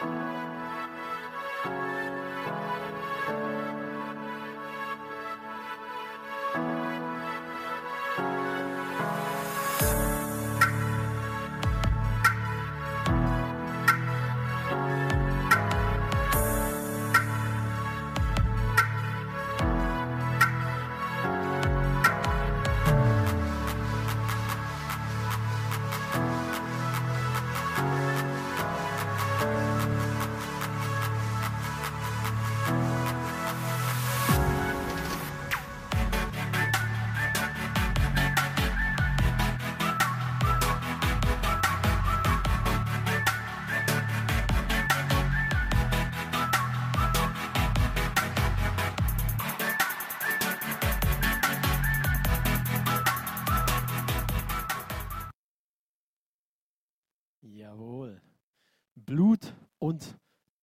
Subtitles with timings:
[0.00, 0.39] Jawohl.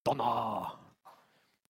[0.07, 0.79] Donner.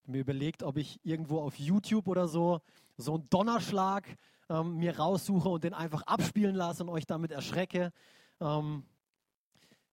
[0.06, 2.62] Mir überlegt, ob ich irgendwo auf YouTube oder so
[2.96, 4.16] so einen Donnerschlag
[4.48, 7.92] ähm, mir raussuche und den einfach abspielen lasse und euch damit erschrecke.
[8.40, 8.84] Ähm,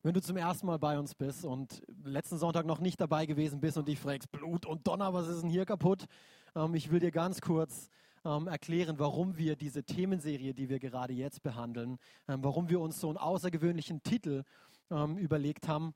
[0.03, 3.61] wenn du zum ersten Mal bei uns bist und letzten Sonntag noch nicht dabei gewesen
[3.63, 6.05] bist und dich fragst, Blut und Donner, was ist denn hier kaputt?
[6.55, 7.89] Ähm, ich will dir ganz kurz
[8.27, 11.97] ähm, erklären, warum wir diese Themenserie, die wir gerade jetzt behandeln,
[12.29, 14.45] ähm, warum wir uns so einen außergewöhnlichen Titel
[14.91, 15.95] ähm, überlegt haben.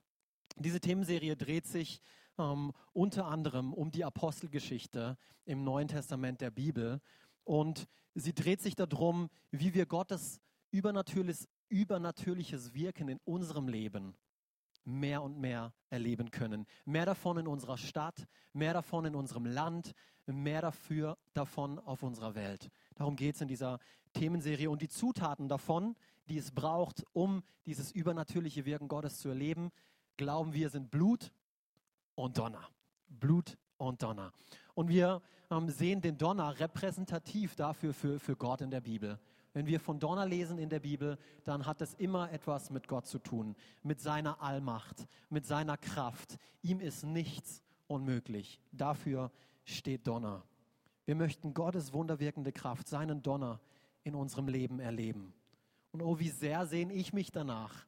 [0.57, 2.01] Diese Themenserie dreht sich
[2.39, 7.01] ähm, unter anderem um die Apostelgeschichte im Neuen Testament der Bibel.
[7.45, 14.15] Und sie dreht sich darum, wie wir Gottes übernatürliches, übernatürliches Wirken in unserem Leben
[14.85, 16.67] mehr und mehr erleben können.
[16.85, 19.93] Mehr davon in unserer Stadt, mehr davon in unserem Land,
[20.27, 22.69] mehr dafür davon auf unserer Welt.
[22.95, 23.79] Darum geht es in dieser
[24.13, 24.71] Themenserie.
[24.71, 25.95] Und die Zutaten davon,
[26.29, 29.71] die es braucht, um dieses übernatürliche Wirken Gottes zu erleben,
[30.17, 31.33] glauben wir, sind Blut
[32.19, 32.69] und Donner.
[33.09, 34.33] Blut und Donner.
[34.75, 39.19] Und wir ähm, sehen den Donner repräsentativ dafür für, für Gott in der Bibel.
[39.53, 43.07] Wenn wir von Donner lesen in der Bibel, dann hat es immer etwas mit Gott
[43.07, 46.39] zu tun, mit seiner Allmacht, mit seiner Kraft.
[46.63, 48.61] Ihm ist nichts unmöglich.
[48.73, 49.31] Dafür
[49.65, 50.43] steht Donner.
[51.07, 53.61] Wir möchten Gottes wunderwirkende Kraft, seinen Donner
[54.03, 55.33] in unserem Leben erleben.
[55.93, 57.87] Und oh, wie sehr sehne ich mich danach,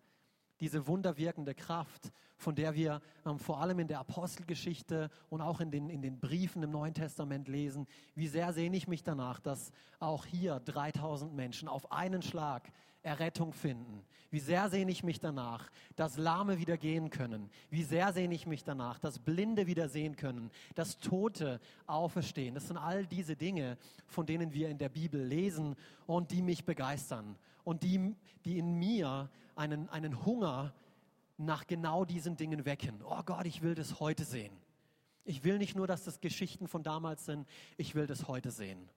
[0.61, 5.71] diese wunderwirkende Kraft, von der wir ähm, vor allem in der Apostelgeschichte und auch in
[5.71, 9.73] den, in den Briefen im Neuen Testament lesen, wie sehr sehne ich mich danach, dass
[9.99, 12.71] auch hier 3000 Menschen auf einen Schlag
[13.03, 14.05] Errettung finden.
[14.31, 17.51] Wie sehr sehne ich mich danach, dass Lahme wieder gehen können.
[17.71, 22.55] Wie sehr sehne ich mich danach, dass Blinde wieder sehen können, dass Tote auferstehen.
[22.55, 26.65] Das sind all diese Dinge, von denen wir in der Bibel lesen und die mich
[26.65, 29.29] begeistern und die, die in mir
[29.61, 30.73] einen, einen Hunger
[31.37, 33.03] nach genau diesen Dingen wecken.
[33.05, 34.53] Oh Gott, ich will das heute sehen.
[35.25, 38.89] Ich will nicht nur, dass das Geschichten von damals sind, ich will das heute sehen.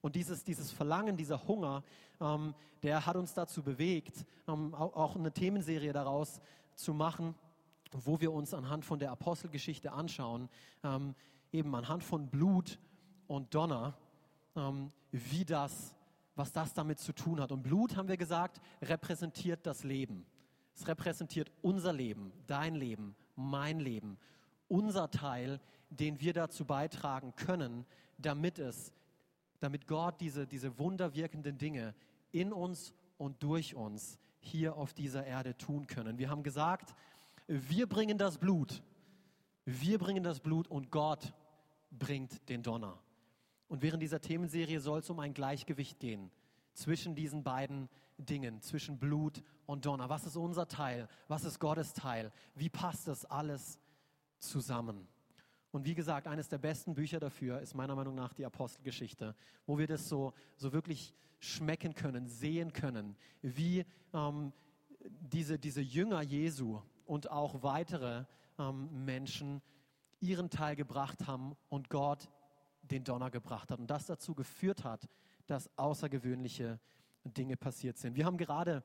[0.00, 1.82] Und dieses, dieses Verlangen, dieser Hunger,
[2.20, 6.40] ähm, der hat uns dazu bewegt, ähm, auch, eine Themenserie daraus
[6.74, 7.34] zu machen,
[7.92, 10.48] wo wir uns anhand von der Apostelgeschichte anschauen,
[10.84, 11.14] ähm,
[11.52, 12.78] eben anhand von Blut
[13.26, 13.98] und Donner,
[14.56, 15.94] ähm, wie das
[16.38, 17.52] was das damit zu tun hat.
[17.52, 20.24] Und Blut, haben wir gesagt, repräsentiert das Leben.
[20.74, 24.16] Es repräsentiert unser Leben, dein Leben, mein Leben,
[24.68, 25.60] unser Teil,
[25.90, 27.84] den wir dazu beitragen können,
[28.18, 28.92] damit es,
[29.58, 31.94] damit Gott diese, diese wunderwirkenden Dinge
[32.30, 36.18] in uns und durch uns hier auf dieser Erde tun können.
[36.18, 36.94] Wir haben gesagt,
[37.48, 38.82] wir bringen das Blut.
[39.64, 41.32] Wir bringen das Blut und Gott
[41.90, 42.98] bringt den Donner.
[43.68, 46.30] Und während dieser Themenserie soll es um ein Gleichgewicht gehen
[46.72, 50.08] zwischen diesen beiden Dingen, zwischen Blut und Donner.
[50.08, 51.08] Was ist unser Teil?
[51.28, 52.32] Was ist Gottes Teil?
[52.54, 53.78] Wie passt das alles
[54.38, 55.06] zusammen?
[55.70, 59.34] Und wie gesagt, eines der besten Bücher dafür ist meiner Meinung nach die Apostelgeschichte,
[59.66, 63.84] wo wir das so, so wirklich schmecken können, sehen können, wie
[64.14, 64.52] ähm,
[65.04, 68.24] diese, diese Jünger Jesu und auch weitere
[68.58, 69.62] ähm, Menschen
[70.20, 72.28] ihren Teil gebracht haben und Gott
[72.88, 75.08] den Donner gebracht hat und das dazu geführt hat,
[75.46, 76.80] dass außergewöhnliche
[77.24, 78.16] Dinge passiert sind.
[78.16, 78.82] Wir haben gerade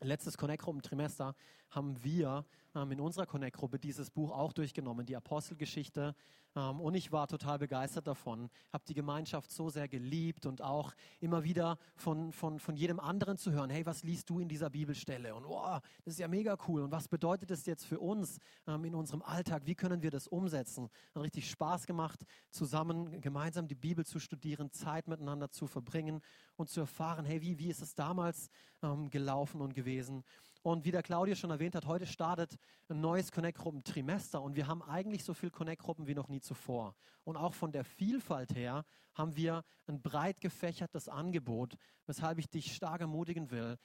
[0.00, 1.34] letztes Connect-Gruppen-Trimester
[1.70, 2.44] haben wir
[2.74, 6.14] ähm, in unserer Connect-Gruppe dieses Buch auch durchgenommen, die Apostelgeschichte.
[6.56, 10.92] Ähm, und ich war total begeistert davon, habe die Gemeinschaft so sehr geliebt und auch
[11.20, 14.70] immer wieder von, von, von jedem anderen zu hören, hey, was liest du in dieser
[14.70, 15.34] Bibelstelle?
[15.34, 16.82] Und oh, das ist ja mega cool.
[16.82, 19.62] Und was bedeutet das jetzt für uns ähm, in unserem Alltag?
[19.66, 20.88] Wie können wir das umsetzen?
[21.14, 26.20] Hat richtig Spaß gemacht, zusammen gemeinsam die Bibel zu studieren, Zeit miteinander zu verbringen
[26.56, 28.50] und zu erfahren, hey, wie, wie ist es damals
[28.82, 30.24] ähm, gelaufen und gewesen?
[30.62, 32.58] Und wie der Claudio schon erwähnt hat, heute startet
[32.88, 36.94] ein neues Connect-Gruppen-Trimester und wir haben eigentlich so viele Connect-Gruppen wie noch nie zuvor.
[37.24, 38.84] Und auch von der Vielfalt her
[39.14, 41.76] haben wir ein breit gefächertes Angebot,
[42.06, 43.78] weshalb ich dich stark ermutigen will,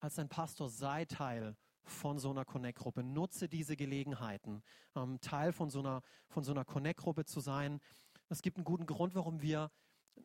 [0.00, 3.02] als ein Pastor sei Teil von so einer Connect-Gruppe.
[3.02, 4.62] Nutze diese Gelegenheiten,
[4.94, 6.02] ähm, Teil von so einer,
[6.42, 7.80] so einer Connect-Gruppe zu sein.
[8.28, 9.70] Es gibt einen guten Grund, warum wir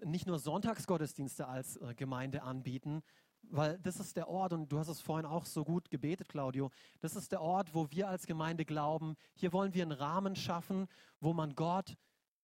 [0.04, 3.04] nicht nur Sonntagsgottesdienste als äh, Gemeinde anbieten,
[3.50, 6.72] weil das ist der Ort, und du hast es vorhin auch so gut gebetet, Claudio,
[7.02, 10.88] das ist der Ort, wo wir als Gemeinde glauben, hier wollen wir einen Rahmen schaffen,
[11.20, 11.96] wo man Gott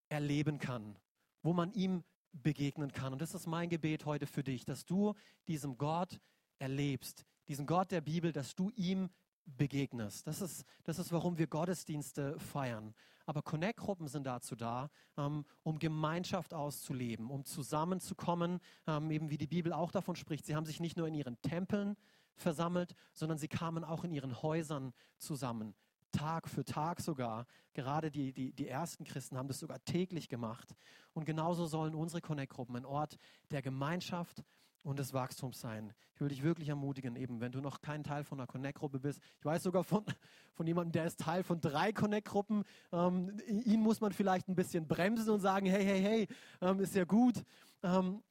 [0.09, 0.97] erleben kann,
[1.41, 3.13] wo man ihm begegnen kann.
[3.13, 5.13] Und das ist mein Gebet heute für dich, dass du
[5.47, 6.19] diesem Gott
[6.59, 9.09] erlebst, diesen Gott der Bibel, dass du ihm
[9.45, 10.27] begegnest.
[10.27, 12.93] Das ist, das ist, warum wir Gottesdienste feiern.
[13.29, 19.45] Aber Connect-Gruppen sind dazu da, ähm, um Gemeinschaft auszuleben, um zusammenzukommen, ähm, eben wie die
[19.45, 20.47] Bibel auch davon spricht.
[20.47, 21.95] Sie haben sich nicht nur in ihren Tempeln
[22.33, 25.75] versammelt, sondern sie kamen auch in ihren Häusern zusammen.
[26.11, 27.45] Tag für Tag sogar.
[27.73, 30.73] Gerade die, die, die ersten Christen haben das sogar täglich gemacht.
[31.13, 33.19] Und genauso sollen unsere Connect-Gruppen ein Ort
[33.51, 34.43] der Gemeinschaft
[34.83, 35.93] und des Wachstums sein.
[36.13, 39.19] Ich will dich wirklich ermutigen, eben wenn du noch kein Teil von einer Connect-Gruppe bist.
[39.39, 40.03] Ich weiß sogar von,
[40.53, 42.63] von jemandem, der ist Teil von drei Connect-Gruppen.
[42.91, 46.27] Ähm, ihn muss man vielleicht ein bisschen bremsen und sagen, hey, hey, hey,
[46.61, 47.43] ähm, ist ja gut.
[47.83, 48.23] Ähm,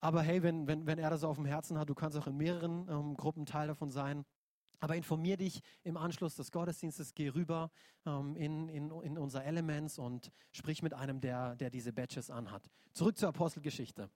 [0.00, 2.36] aber hey, wenn, wenn, wenn er das auf dem Herzen hat, du kannst auch in
[2.36, 4.24] mehreren ähm, Gruppen Teil davon sein.
[4.80, 7.70] Aber informier dich im Anschluss des Gottesdienstes, geh rüber
[8.06, 12.70] ähm, in, in, in unser Elements und sprich mit einem, der, der diese Badges anhat.
[12.92, 14.08] Zurück zur Apostelgeschichte.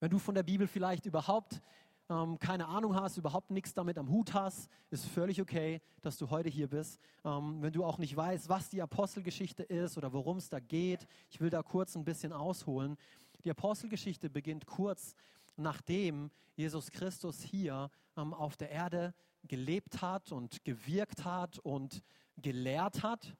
[0.00, 1.60] Wenn du von der Bibel vielleicht überhaupt
[2.08, 6.30] ähm, keine Ahnung hast, überhaupt nichts damit am Hut hast, ist völlig okay, dass du
[6.30, 6.98] heute hier bist.
[7.22, 11.06] Ähm, wenn du auch nicht weißt, was die Apostelgeschichte ist oder worum es da geht,
[11.30, 12.96] ich will da kurz ein bisschen ausholen.
[13.44, 15.14] Die Apostelgeschichte beginnt kurz
[15.56, 19.14] nachdem Jesus Christus hier ähm, auf der Erde
[19.44, 22.02] gelebt hat und gewirkt hat und
[22.38, 23.36] gelehrt hat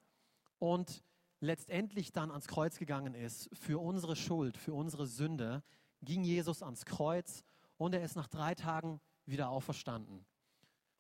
[0.59, 1.03] und
[1.41, 5.63] letztendlich dann ans Kreuz gegangen ist für unsere Schuld, für unsere Sünde,
[6.03, 7.45] ging Jesus ans Kreuz
[7.77, 10.25] und er ist nach drei Tagen wieder auferstanden.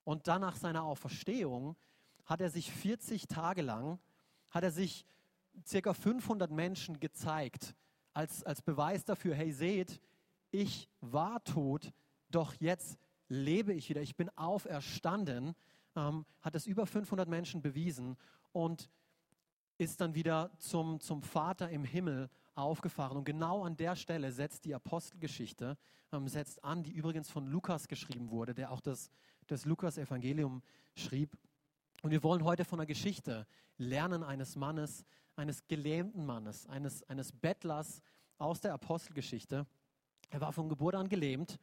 [0.04, 1.76] Und dann nach seiner Auferstehung
[2.24, 3.98] hat er sich 40 Tage lang,
[4.50, 5.04] hat er sich
[5.66, 7.74] circa 500 Menschen gezeigt,
[8.12, 10.00] als, als Beweis dafür, hey seht,
[10.50, 11.92] ich war tot,
[12.30, 12.98] doch jetzt
[13.28, 15.54] lebe ich wieder, ich bin auferstanden,
[15.96, 18.16] ähm, hat es über 500 Menschen bewiesen
[18.52, 18.90] und
[19.78, 23.16] ist dann wieder zum, zum Vater im Himmel aufgefahren.
[23.16, 25.76] Und genau an der Stelle setzt die Apostelgeschichte,
[26.12, 29.10] ähm, setzt an, die übrigens von Lukas geschrieben wurde, der auch das,
[29.46, 30.62] das Lukas-Evangelium
[30.94, 31.36] schrieb.
[32.02, 35.04] Und wir wollen heute von der Geschichte lernen eines Mannes,
[35.36, 38.02] eines gelähmten Mannes, eines, eines Bettlers
[38.38, 39.66] aus der Apostelgeschichte.
[40.30, 41.58] Er war von Geburt an gelähmt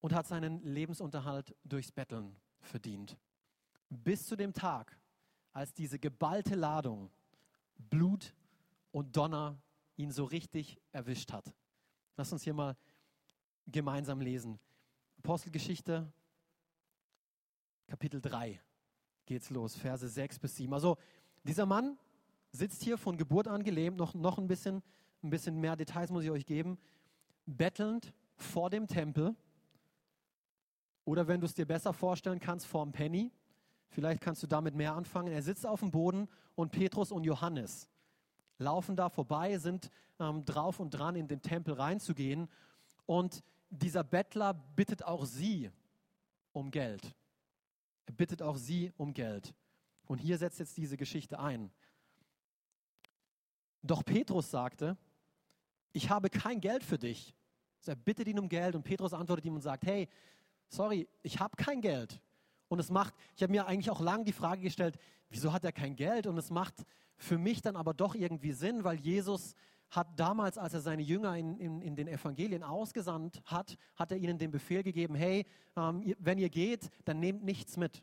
[0.00, 3.16] und hat seinen Lebensunterhalt durchs Betteln verdient.
[3.88, 4.98] Bis zu dem Tag,
[5.52, 7.10] als diese geballte Ladung
[7.90, 8.34] Blut,
[8.92, 9.60] und Donner
[9.96, 11.52] ihn so richtig erwischt hat.
[12.16, 12.76] Lass uns hier mal
[13.66, 14.58] gemeinsam lesen.
[15.18, 16.12] Apostelgeschichte,
[17.88, 18.60] Kapitel 3
[19.26, 20.72] geht's los, Verse 6 bis 7.
[20.72, 20.96] Also
[21.44, 21.98] dieser Mann
[22.50, 24.82] sitzt hier von Geburt an gelähmt, noch, noch ein, bisschen,
[25.22, 26.78] ein bisschen mehr Details muss ich euch geben,
[27.46, 29.34] bettelnd vor dem Tempel
[31.04, 33.32] oder wenn du es dir besser vorstellen kannst, vor dem Penny.
[33.88, 35.32] Vielleicht kannst du damit mehr anfangen.
[35.32, 37.88] Er sitzt auf dem Boden und Petrus und Johannes
[38.58, 42.48] laufen da vorbei, sind ähm, drauf und dran, in den Tempel reinzugehen.
[43.06, 45.70] Und dieser Bettler bittet auch sie
[46.52, 47.14] um Geld.
[48.06, 49.54] Er bittet auch sie um Geld.
[50.06, 51.70] Und hier setzt jetzt diese Geschichte ein.
[53.82, 54.96] Doch Petrus sagte,
[55.92, 57.34] ich habe kein Geld für dich.
[57.78, 60.08] Also er bittet ihn um Geld und Petrus antwortet ihm und sagt, hey,
[60.68, 62.20] sorry, ich habe kein Geld.
[62.72, 64.96] Und es macht, ich habe mir eigentlich auch lange die Frage gestellt,
[65.28, 66.26] wieso hat er kein Geld?
[66.26, 66.72] Und es macht
[67.18, 69.54] für mich dann aber doch irgendwie Sinn, weil Jesus
[69.90, 74.16] hat damals, als er seine Jünger in, in, in den Evangelien ausgesandt hat, hat er
[74.16, 75.44] ihnen den Befehl gegeben, hey,
[75.76, 78.02] ähm, wenn ihr geht, dann nehmt nichts mit.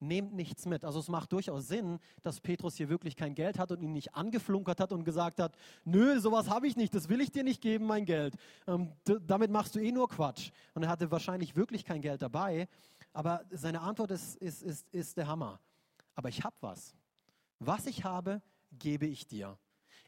[0.00, 0.84] Nehmt nichts mit.
[0.84, 4.14] Also es macht durchaus Sinn, dass Petrus hier wirklich kein Geld hat und ihn nicht
[4.14, 7.62] angeflunkert hat und gesagt hat, nö, sowas habe ich nicht, das will ich dir nicht
[7.62, 8.34] geben, mein Geld.
[8.66, 8.92] Ähm,
[9.26, 10.50] damit machst du eh nur Quatsch.
[10.74, 12.68] Und er hatte wahrscheinlich wirklich kein Geld dabei.
[13.12, 15.60] Aber seine Antwort ist, ist, ist, ist der Hammer.
[16.14, 16.94] Aber ich habe was.
[17.58, 19.58] Was ich habe, gebe ich dir.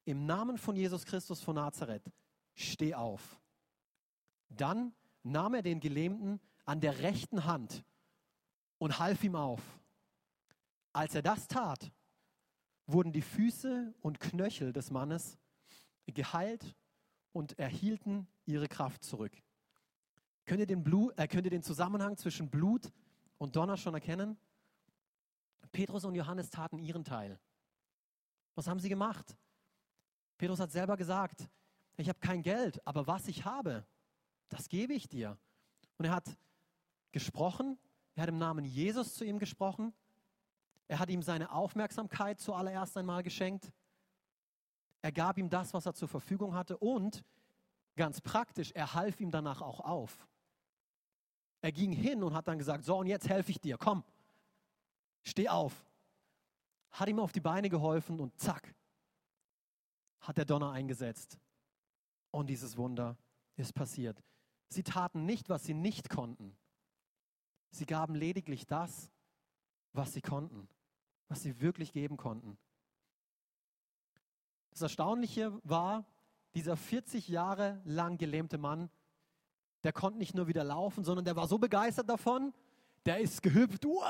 [0.05, 2.11] Im Namen von Jesus Christus von Nazareth,
[2.55, 3.41] steh auf.
[4.49, 7.85] Dann nahm er den Gelähmten an der rechten Hand
[8.79, 9.61] und half ihm auf.
[10.93, 11.91] Als er das tat,
[12.87, 15.39] wurden die Füße und Knöchel des Mannes
[16.07, 16.75] geheilt
[17.33, 19.33] und erhielten ihre Kraft zurück.
[20.45, 22.91] Könnt ihr den, Blut, äh, könnt ihr den Zusammenhang zwischen Blut
[23.39, 24.37] und Donner schon erkennen?
[25.71, 27.39] Petrus und Johannes taten ihren Teil.
[28.55, 29.37] Was haben sie gemacht?
[30.37, 31.49] Petrus hat selber gesagt,
[31.97, 33.87] ich habe kein Geld, aber was ich habe,
[34.49, 35.39] das gebe ich dir.
[35.99, 36.37] Und er hat
[37.13, 37.79] gesprochen,
[38.15, 39.95] er hat im Namen Jesus zu ihm gesprochen,
[40.89, 43.73] er hat ihm seine Aufmerksamkeit zuallererst einmal geschenkt,
[45.01, 47.25] er gab ihm das, was er zur Verfügung hatte und
[47.97, 50.27] ganz praktisch, er half ihm danach auch auf.
[51.63, 54.05] Er ging hin und hat dann gesagt, so und jetzt helfe ich dir, komm,
[55.23, 55.87] steh auf.
[56.91, 58.75] Hat ihm auf die Beine geholfen und zack,
[60.21, 61.39] hat der Donner eingesetzt.
[62.33, 63.17] Und dieses Wunder
[63.57, 64.23] ist passiert.
[64.69, 66.57] Sie taten nicht, was sie nicht konnten.
[67.71, 69.11] Sie gaben lediglich das,
[69.93, 70.69] was sie konnten,
[71.29, 72.59] was sie wirklich geben konnten.
[74.71, 76.07] Das Erstaunliche war,
[76.55, 78.91] dieser 40 Jahre lang gelähmte Mann,
[79.85, 82.53] der konnte nicht nur wieder laufen, sondern der war so begeistert davon,
[83.05, 84.03] der ist gehüpft wow,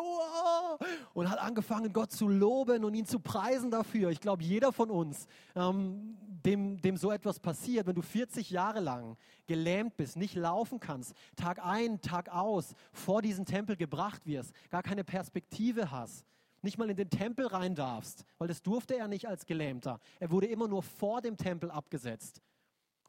[0.00, 4.10] wow, und hat angefangen, Gott zu loben und ihn zu preisen dafür.
[4.10, 8.80] Ich glaube, jeder von uns, ähm, dem, dem so etwas passiert, wenn du 40 Jahre
[8.80, 14.52] lang gelähmt bist, nicht laufen kannst, Tag ein, Tag aus vor diesen Tempel gebracht wirst,
[14.70, 16.24] gar keine Perspektive hast,
[16.62, 20.00] nicht mal in den Tempel rein darfst, weil das durfte er nicht als Gelähmter.
[20.20, 22.40] Er wurde immer nur vor dem Tempel abgesetzt.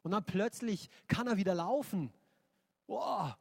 [0.02, 2.12] Und dann plötzlich kann er wieder laufen.
[2.86, 3.34] Wow,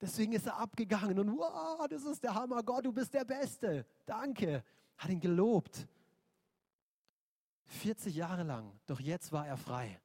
[0.00, 3.84] Deswegen ist er abgegangen und wow, das ist der Hammer, Gott, du bist der Beste.
[4.06, 4.64] Danke.
[4.96, 5.88] Hat ihn gelobt.
[7.66, 10.00] 40 Jahre lang, doch jetzt war er frei.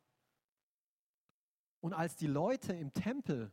[1.80, 3.52] Und als die Leute im Tempel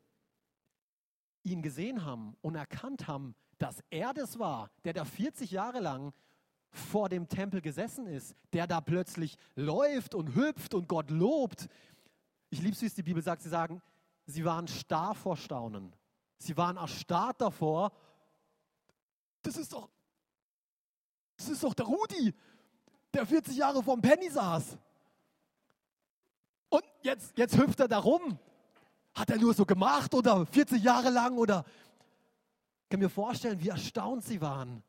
[1.43, 6.12] ihn gesehen haben und erkannt haben, dass er das war, der da 40 Jahre lang
[6.71, 11.69] vor dem Tempel gesessen ist, der da plötzlich läuft und hüpft und Gott lobt.
[12.50, 13.80] Ich liebe es, wie es die Bibel sagt, sie sagen,
[14.26, 15.92] sie waren starr vor Staunen.
[16.38, 17.92] Sie waren erstarrt davor.
[19.42, 19.88] Das ist doch,
[21.37, 22.35] das ist doch der Rudi,
[23.14, 24.76] der 40 Jahre vorm Penny saß.
[26.69, 28.38] Und jetzt, jetzt hüpft er da rum.
[29.14, 31.64] Hat er nur so gemacht oder 40 Jahre lang oder?
[32.85, 34.83] Ich kann mir vorstellen, wie erstaunt sie waren.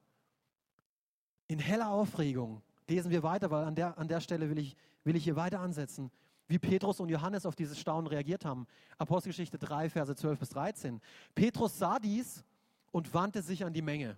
[1.48, 2.62] In heller Aufregung.
[2.88, 5.60] Lesen wir weiter, weil an der, an der Stelle will ich, will ich hier weiter
[5.60, 6.12] ansetzen
[6.52, 8.68] wie Petrus und Johannes auf dieses Staunen reagiert haben.
[8.98, 11.02] Apostelgeschichte 3, Verse 12 bis 13.
[11.34, 12.44] Petrus sah dies
[12.92, 14.18] und wandte sich an die Menge.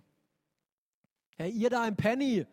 [1.36, 2.44] Hey, ihr da im Penny,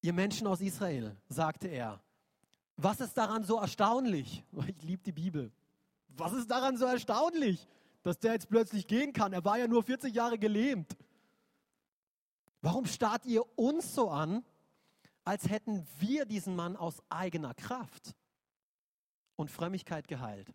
[0.00, 2.00] ihr Menschen aus Israel, sagte er,
[2.76, 4.42] was ist daran so erstaunlich?
[4.66, 5.52] Ich liebe die Bibel.
[6.08, 7.68] Was ist daran so erstaunlich,
[8.02, 9.34] dass der jetzt plötzlich gehen kann?
[9.34, 10.96] Er war ja nur 40 Jahre gelähmt.
[12.62, 14.42] Warum starrt ihr uns so an,
[15.26, 18.14] als hätten wir diesen Mann aus eigener Kraft
[19.34, 20.54] und Frömmigkeit geheilt.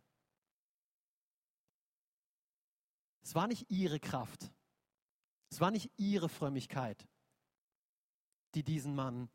[3.21, 4.49] Es war nicht ihre Kraft,
[5.49, 7.05] es war nicht ihre Frömmigkeit,
[8.55, 9.29] die diesen Mann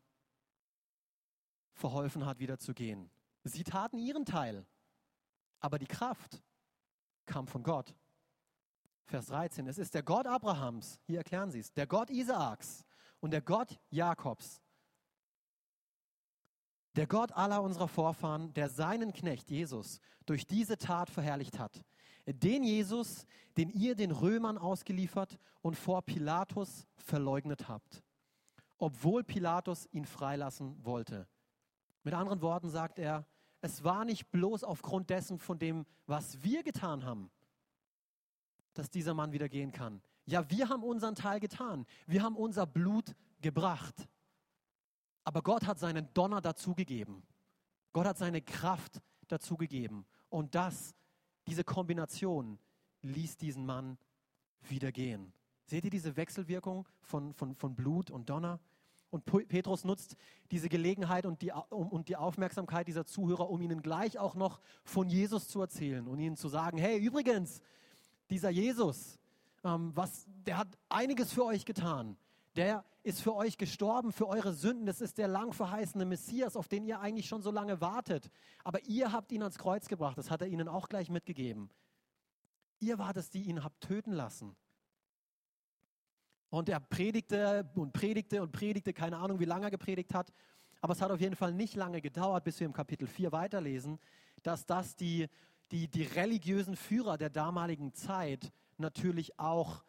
[1.71, 3.11] verholfen hat, wieder zu gehen.
[3.43, 4.65] Sie taten ihren Teil,
[5.59, 6.41] aber die Kraft
[7.27, 7.95] kam von Gott.
[9.05, 12.83] Vers 13, es ist der Gott Abrahams, hier erklären sie es, der Gott Isaaks
[13.19, 14.61] und der Gott Jakobs,
[16.97, 21.83] der Gott aller unserer Vorfahren, der seinen Knecht Jesus durch diese Tat verherrlicht hat.
[22.25, 23.25] Den Jesus,
[23.55, 28.03] den ihr den Römern ausgeliefert und vor Pilatus verleugnet habt,
[28.79, 31.27] obwohl Pilatus ihn freilassen wollte.
[32.03, 33.25] Mit anderen Worten sagt er,
[33.61, 37.31] es war nicht bloß aufgrund dessen, von dem, was wir getan haben,
[38.73, 40.01] dass dieser Mann wieder gehen kann.
[40.25, 41.85] Ja, wir haben unseren Teil getan.
[42.05, 44.07] Wir haben unser Blut gebracht.
[45.27, 47.21] Aber Gott hat seinen Donner dazugegeben.
[47.91, 50.05] Gott hat seine Kraft dazugegeben.
[50.29, 50.95] Und das,
[51.47, 52.57] diese Kombination,
[53.01, 53.97] ließ diesen Mann
[54.61, 55.33] wieder gehen.
[55.65, 58.61] Seht ihr diese Wechselwirkung von, von, von Blut und Donner?
[59.09, 60.15] Und Petrus nutzt
[60.49, 65.09] diese Gelegenheit und die, und die Aufmerksamkeit dieser Zuhörer, um ihnen gleich auch noch von
[65.09, 67.59] Jesus zu erzählen und ihnen zu sagen, hey, übrigens,
[68.29, 69.19] dieser Jesus,
[69.65, 72.15] ähm, was, der hat einiges für euch getan
[72.57, 74.85] der ist für euch gestorben, für eure Sünden.
[74.85, 78.29] Das ist der lang verheißene Messias, auf den ihr eigentlich schon so lange wartet.
[78.65, 80.17] Aber ihr habt ihn ans Kreuz gebracht.
[80.17, 81.69] Das hat er ihnen auch gleich mitgegeben.
[82.79, 84.57] Ihr wart es, die ihn habt töten lassen.
[86.49, 90.33] Und er predigte und predigte und predigte, keine Ahnung, wie lange er gepredigt hat.
[90.81, 93.99] Aber es hat auf jeden Fall nicht lange gedauert, bis wir im Kapitel 4 weiterlesen,
[94.43, 95.27] dass das die,
[95.71, 99.85] die, die religiösen Führer der damaligen Zeit natürlich auch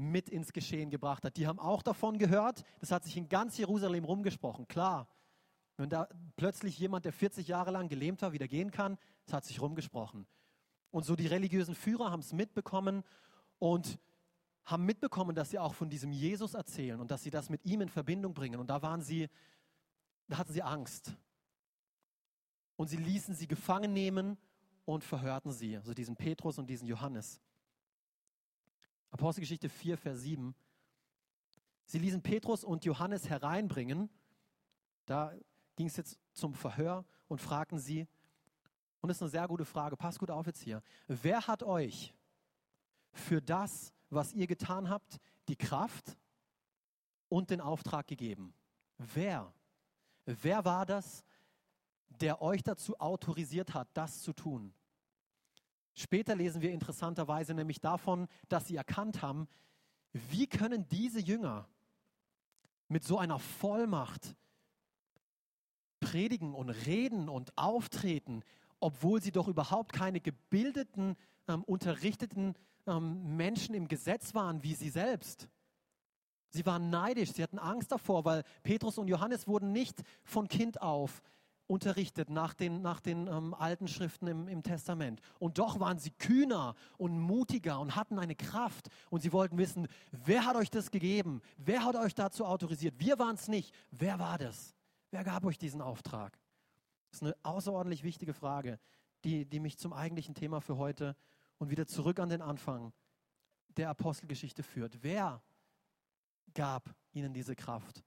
[0.00, 1.36] mit ins Geschehen gebracht hat.
[1.36, 2.64] Die haben auch davon gehört.
[2.80, 4.66] Das hat sich in ganz Jerusalem rumgesprochen.
[4.66, 5.08] Klar,
[5.76, 9.44] wenn da plötzlich jemand, der 40 Jahre lang gelähmt war, wieder gehen kann, das hat
[9.44, 10.26] sich rumgesprochen.
[10.90, 13.04] Und so die religiösen Führer haben es mitbekommen
[13.58, 13.98] und
[14.64, 17.80] haben mitbekommen, dass sie auch von diesem Jesus erzählen und dass sie das mit ihm
[17.80, 18.60] in Verbindung bringen.
[18.60, 19.28] Und da waren sie,
[20.28, 21.16] da hatten sie Angst.
[22.76, 24.38] Und sie ließen sie gefangen nehmen
[24.84, 27.40] und verhörten sie, also diesen Petrus und diesen Johannes.
[29.10, 30.54] Apostelgeschichte 4, Vers 7.
[31.84, 34.08] Sie ließen Petrus und Johannes hereinbringen.
[35.06, 35.34] Da
[35.76, 38.06] ging es jetzt zum Verhör und fragten sie,
[39.00, 40.82] und das ist eine sehr gute Frage, passt gut auf jetzt hier.
[41.08, 42.14] Wer hat euch
[43.12, 46.16] für das, was ihr getan habt, die Kraft
[47.28, 48.54] und den Auftrag gegeben?
[48.98, 49.52] Wer?
[50.26, 51.24] Wer war das,
[52.08, 54.74] der euch dazu autorisiert hat, das zu tun?
[55.94, 59.48] Später lesen wir interessanterweise nämlich davon, dass sie erkannt haben,
[60.12, 61.68] wie können diese Jünger
[62.88, 64.34] mit so einer Vollmacht
[66.00, 68.42] predigen und reden und auftreten,
[68.80, 71.16] obwohl sie doch überhaupt keine gebildeten,
[71.46, 72.54] ähm, unterrichteten
[72.86, 75.48] ähm, Menschen im Gesetz waren wie sie selbst.
[76.48, 80.82] Sie waren neidisch, sie hatten Angst davor, weil Petrus und Johannes wurden nicht von Kind
[80.82, 81.22] auf
[81.70, 85.20] unterrichtet nach den, nach den ähm, alten Schriften im, im Testament.
[85.38, 88.88] Und doch waren sie kühner und mutiger und hatten eine Kraft.
[89.08, 91.40] Und sie wollten wissen, wer hat euch das gegeben?
[91.56, 92.96] Wer hat euch dazu autorisiert?
[92.98, 93.72] Wir waren es nicht.
[93.92, 94.74] Wer war das?
[95.12, 96.36] Wer gab euch diesen Auftrag?
[97.10, 98.80] Das ist eine außerordentlich wichtige Frage,
[99.22, 101.14] die, die mich zum eigentlichen Thema für heute
[101.58, 102.92] und wieder zurück an den Anfang
[103.76, 105.02] der Apostelgeschichte führt.
[105.02, 105.40] Wer
[106.52, 108.02] gab ihnen diese Kraft?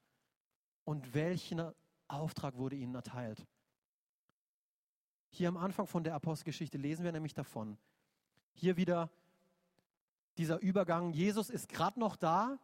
[0.84, 1.72] Und welchen
[2.10, 3.48] Auftrag wurde ihnen erteilt?
[5.35, 7.79] Hier am Anfang von der Apostelgeschichte lesen wir nämlich davon.
[8.53, 9.09] Hier wieder
[10.37, 11.11] dieser Übergang.
[11.11, 12.59] Jesus ist gerade noch da,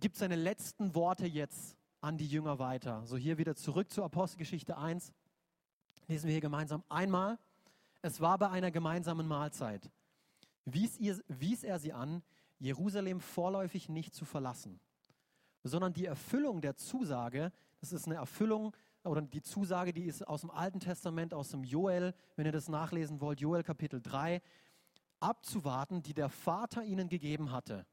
[0.00, 3.06] gibt seine letzten Worte jetzt an die Jünger weiter.
[3.06, 5.12] So hier wieder zurück zur Apostelgeschichte 1.
[6.08, 7.38] Lesen wir hier gemeinsam einmal.
[8.02, 9.88] Es war bei einer gemeinsamen Mahlzeit.
[10.64, 12.24] Wies, ihr, wies er sie an,
[12.58, 14.80] Jerusalem vorläufig nicht zu verlassen,
[15.62, 18.74] sondern die Erfüllung der Zusage, das ist eine Erfüllung
[19.06, 22.68] oder die Zusage, die ist aus dem Alten Testament, aus dem Joel, wenn ihr das
[22.68, 24.40] nachlesen wollt, Joel Kapitel 3,
[25.20, 27.86] abzuwarten, die der Vater ihnen gegeben hatte.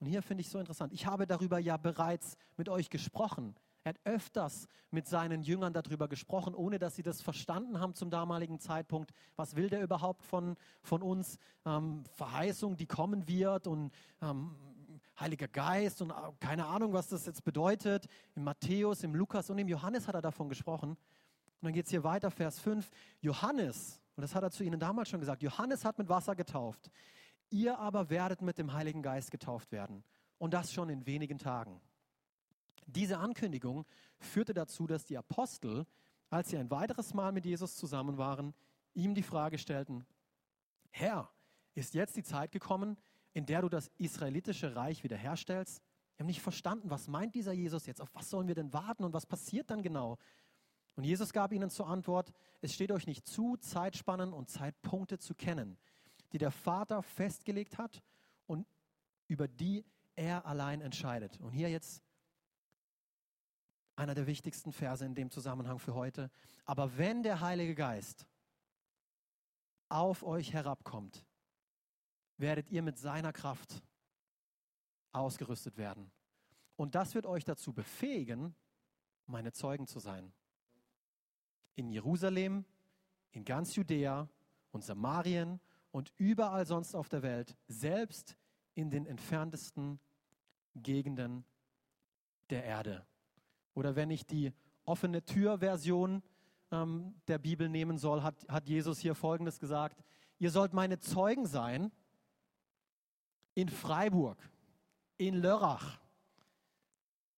[0.00, 0.92] Und hier finde ich so interessant.
[0.92, 3.54] Ich habe darüber ja bereits mit euch gesprochen.
[3.84, 8.10] Er hat öfters mit seinen Jüngern darüber gesprochen, ohne dass sie das verstanden haben zum
[8.10, 9.12] damaligen Zeitpunkt.
[9.36, 11.38] Was will der überhaupt von, von uns?
[11.64, 14.54] Ähm, Verheißung, die kommen wird und ähm,
[15.20, 18.06] Heiliger Geist und äh, keine Ahnung, was das jetzt bedeutet.
[18.34, 20.90] Im Matthäus, im Lukas und im Johannes hat er davon gesprochen.
[20.90, 20.98] Und
[21.62, 22.88] dann geht es hier weiter, Vers 5.
[23.20, 26.90] Johannes, und das hat er zu ihnen damals schon gesagt, Johannes hat mit Wasser getauft.
[27.50, 30.04] Ihr aber werdet mit dem Heiligen Geist getauft werden.
[30.38, 31.80] Und das schon in wenigen Tagen.
[32.86, 33.84] Diese Ankündigung
[34.18, 35.84] führte dazu, dass die Apostel,
[36.30, 38.54] als sie ein weiteres Mal mit Jesus zusammen waren,
[38.94, 40.06] ihm die Frage stellten,
[40.90, 41.28] Herr,
[41.74, 42.96] ist jetzt die Zeit gekommen,
[43.38, 45.80] in der du das israelitische Reich wiederherstellst?
[46.16, 48.00] Wir haben nicht verstanden, was meint dieser Jesus jetzt?
[48.00, 50.18] Auf was sollen wir denn warten und was passiert dann genau?
[50.96, 55.36] Und Jesus gab ihnen zur Antwort, es steht euch nicht zu, Zeitspannen und Zeitpunkte zu
[55.36, 55.78] kennen,
[56.32, 58.02] die der Vater festgelegt hat
[58.48, 58.66] und
[59.28, 59.84] über die
[60.16, 61.38] er allein entscheidet.
[61.38, 62.02] Und hier jetzt
[63.94, 66.32] einer der wichtigsten Verse in dem Zusammenhang für heute.
[66.64, 68.26] Aber wenn der Heilige Geist
[69.88, 71.24] auf euch herabkommt,
[72.38, 73.82] werdet ihr mit seiner Kraft
[75.12, 76.10] ausgerüstet werden.
[76.76, 78.54] Und das wird euch dazu befähigen,
[79.26, 80.32] meine Zeugen zu sein.
[81.74, 82.64] In Jerusalem,
[83.32, 84.28] in ganz Judäa
[84.70, 88.36] und Samarien und überall sonst auf der Welt, selbst
[88.74, 89.98] in den entferntesten
[90.76, 91.44] Gegenden
[92.50, 93.06] der Erde.
[93.74, 94.52] Oder wenn ich die
[94.84, 96.22] offene Tür-Version
[96.70, 100.02] ähm, der Bibel nehmen soll, hat, hat Jesus hier Folgendes gesagt.
[100.38, 101.90] Ihr sollt meine Zeugen sein
[103.58, 104.38] in Freiburg,
[105.16, 105.98] in Lörrach,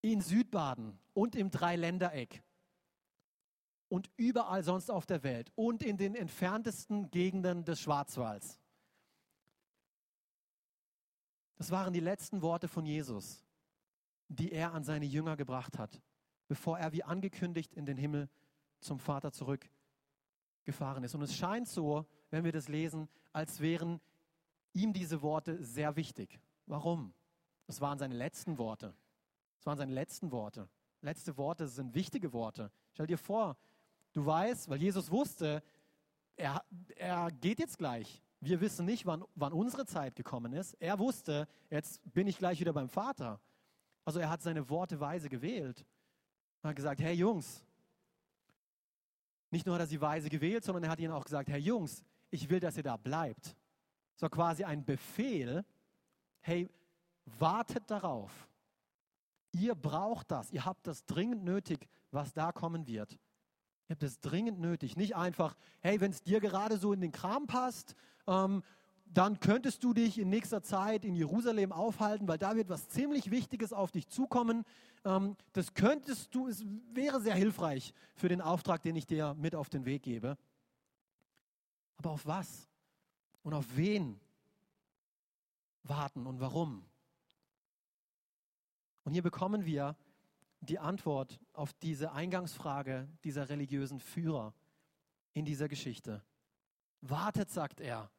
[0.02, 2.42] in Südbaden und im Dreiländereck
[3.88, 8.60] und überall sonst auf der Welt und in den entferntesten Gegenden des Schwarzwalds.
[11.56, 13.42] Das waren die letzten Worte von Jesus,
[14.28, 16.02] die er an seine Jünger gebracht hat,
[16.48, 18.28] bevor er wie angekündigt in den Himmel
[18.80, 21.14] zum Vater zurückgefahren ist.
[21.14, 24.02] Und es scheint so, wenn wir das lesen, als wären
[24.72, 26.40] ihm diese Worte sehr wichtig.
[26.66, 27.12] Warum?
[27.66, 28.94] Das waren seine letzten Worte.
[29.58, 30.68] Das waren seine letzten Worte.
[31.02, 32.70] Letzte Worte sind wichtige Worte.
[32.92, 33.56] Stell dir vor,
[34.12, 35.62] du weißt, weil Jesus wusste,
[36.36, 36.64] er,
[36.96, 38.22] er geht jetzt gleich.
[38.40, 40.74] Wir wissen nicht, wann, wann unsere Zeit gekommen ist.
[40.80, 43.38] Er wusste, jetzt bin ich gleich wieder beim Vater.
[44.04, 45.84] Also er hat seine Worte weise gewählt.
[46.62, 47.64] Er hat gesagt, hey Jungs,
[49.50, 52.02] nicht nur hat er sie weise gewählt, sondern er hat ihnen auch gesagt, hey Jungs,
[52.30, 53.56] ich will, dass ihr da bleibt.
[54.20, 55.64] So quasi ein Befehl,
[56.40, 56.68] hey,
[57.38, 58.30] wartet darauf.
[59.52, 63.12] Ihr braucht das, ihr habt das dringend nötig, was da kommen wird.
[63.88, 64.94] Ihr habt es dringend nötig.
[64.94, 67.94] Nicht einfach, hey, wenn es dir gerade so in den Kram passt,
[68.26, 68.62] ähm,
[69.06, 73.30] dann könntest du dich in nächster Zeit in Jerusalem aufhalten, weil da wird was ziemlich
[73.30, 74.64] Wichtiges auf dich zukommen.
[75.06, 79.54] Ähm, das könntest du, es wäre sehr hilfreich für den Auftrag, den ich dir mit
[79.54, 80.36] auf den Weg gebe.
[81.96, 82.69] Aber auf was
[83.42, 84.20] und auf wen
[85.82, 86.84] warten und warum?
[89.04, 89.96] Und hier bekommen wir
[90.60, 94.54] die Antwort auf diese Eingangsfrage dieser religiösen Führer
[95.32, 96.22] in dieser Geschichte.
[97.00, 98.10] Wartet, sagt er.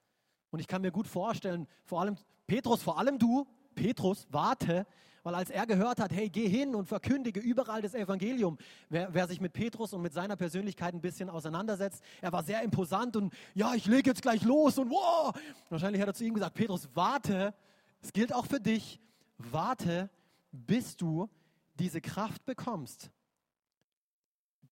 [0.49, 4.85] Und ich kann mir gut vorstellen, vor allem Petrus, vor allem du, Petrus, warte,
[5.23, 8.57] weil als er gehört hat, hey, geh hin und verkündige überall das Evangelium,
[8.89, 12.61] wer, wer, sich mit Petrus und mit seiner Persönlichkeit ein bisschen auseinandersetzt, er war sehr
[12.63, 15.33] imposant und ja, ich lege jetzt gleich los und wow.
[15.69, 17.53] Wahrscheinlich hat er zu ihm gesagt, Petrus, warte,
[18.01, 18.99] es gilt auch für dich,
[19.37, 20.09] warte,
[20.51, 21.29] bis du
[21.75, 23.11] diese Kraft bekommst,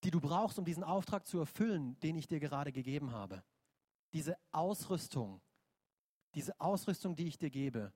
[0.04, 3.44] die du brauchst, um diesen Auftrag zu erfüllen, den ich dir gerade gegeben habe.
[4.14, 5.42] Diese Ausrüstung,
[6.34, 7.94] diese Ausrüstung, die ich dir gebe.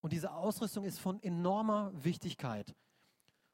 [0.00, 2.74] Und diese Ausrüstung ist von enormer Wichtigkeit.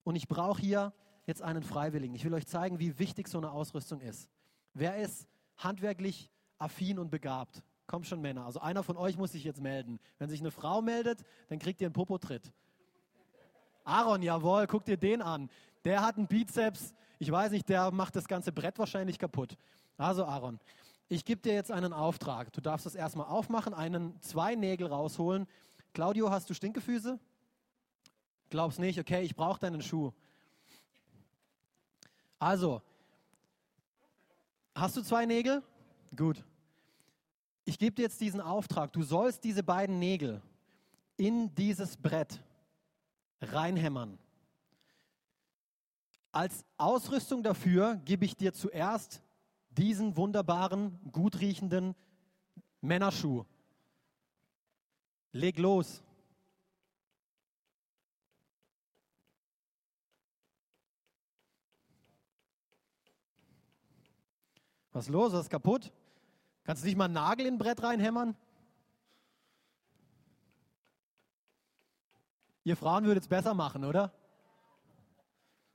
[0.04, 0.92] Und ich brauche hier
[1.26, 2.14] jetzt einen Freiwilligen.
[2.14, 4.28] Ich will euch zeigen, wie wichtig so eine Ausrüstung ist.
[4.74, 7.62] Wer ist handwerklich affin und begabt?
[7.86, 8.46] Kommt schon Männer.
[8.46, 9.98] Also einer von euch muss sich jetzt melden.
[10.18, 12.52] Wenn sich eine Frau meldet, dann kriegt ihr einen Popotritt.
[13.84, 15.48] Aaron, jawohl, guck dir den an.
[15.84, 16.94] Der hat einen Bizeps.
[17.18, 19.56] Ich weiß nicht, der macht das ganze Brett wahrscheinlich kaputt.
[19.96, 20.58] Also Aaron,
[21.08, 22.52] ich gebe dir jetzt einen Auftrag.
[22.52, 25.46] Du darfst das erstmal aufmachen, einen, zwei Nägel rausholen.
[25.96, 27.18] Claudio, hast du Stinkefüße?
[28.50, 29.00] Glaubst nicht?
[29.00, 30.12] Okay, ich brauche deinen Schuh.
[32.38, 32.82] Also,
[34.74, 35.62] hast du zwei Nägel?
[36.14, 36.44] Gut.
[37.64, 38.92] Ich gebe dir jetzt diesen Auftrag.
[38.92, 40.42] Du sollst diese beiden Nägel
[41.16, 42.42] in dieses Brett
[43.40, 44.18] reinhämmern.
[46.30, 49.22] Als Ausrüstung dafür gebe ich dir zuerst
[49.70, 51.94] diesen wunderbaren, gut riechenden
[52.82, 53.46] Männerschuh.
[55.36, 56.02] Leg los.
[64.92, 65.32] Was ist los?
[65.34, 65.92] Was ist kaputt?
[66.64, 68.34] Kannst du nicht mal einen Nagel in ein Brett reinhämmern?
[72.64, 74.12] Ihr Frauen würdet es besser machen, oder?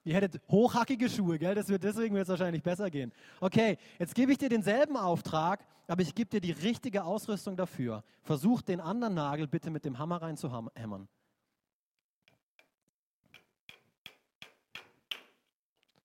[0.03, 1.53] Ihr hättet hochhackige Schuhe, gell?
[1.53, 3.11] Das wird deswegen wird es wahrscheinlich besser gehen.
[3.39, 8.03] Okay, jetzt gebe ich dir denselben Auftrag, aber ich gebe dir die richtige Ausrüstung dafür.
[8.23, 11.07] Versuch den anderen Nagel bitte mit dem Hammer reinzuhämmern.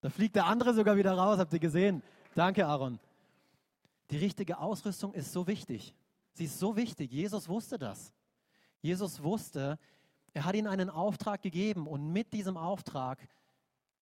[0.02, 2.02] Da fliegt der andere sogar wieder raus, habt ihr gesehen?
[2.34, 3.00] Danke, Aaron.
[4.10, 5.94] Die richtige Ausrüstung ist so wichtig.
[6.32, 7.10] Sie ist so wichtig.
[7.10, 8.12] Jesus wusste das.
[8.82, 9.78] Jesus wusste,
[10.34, 13.26] er hat ihnen einen Auftrag gegeben und mit diesem Auftrag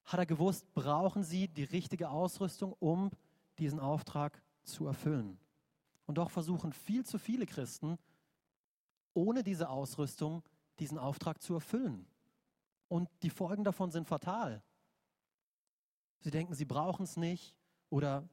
[0.04, 3.10] hat er gewusst, brauchen sie die richtige Ausrüstung, um
[3.58, 5.38] diesen Auftrag zu erfüllen.
[6.06, 7.98] Und doch versuchen viel zu viele Christen,
[9.14, 10.42] ohne diese Ausrüstung
[10.78, 12.06] diesen Auftrag zu erfüllen.
[12.88, 14.62] Und die Folgen davon sind fatal.
[16.20, 17.54] Sie denken, sie brauchen es nicht
[17.90, 18.28] oder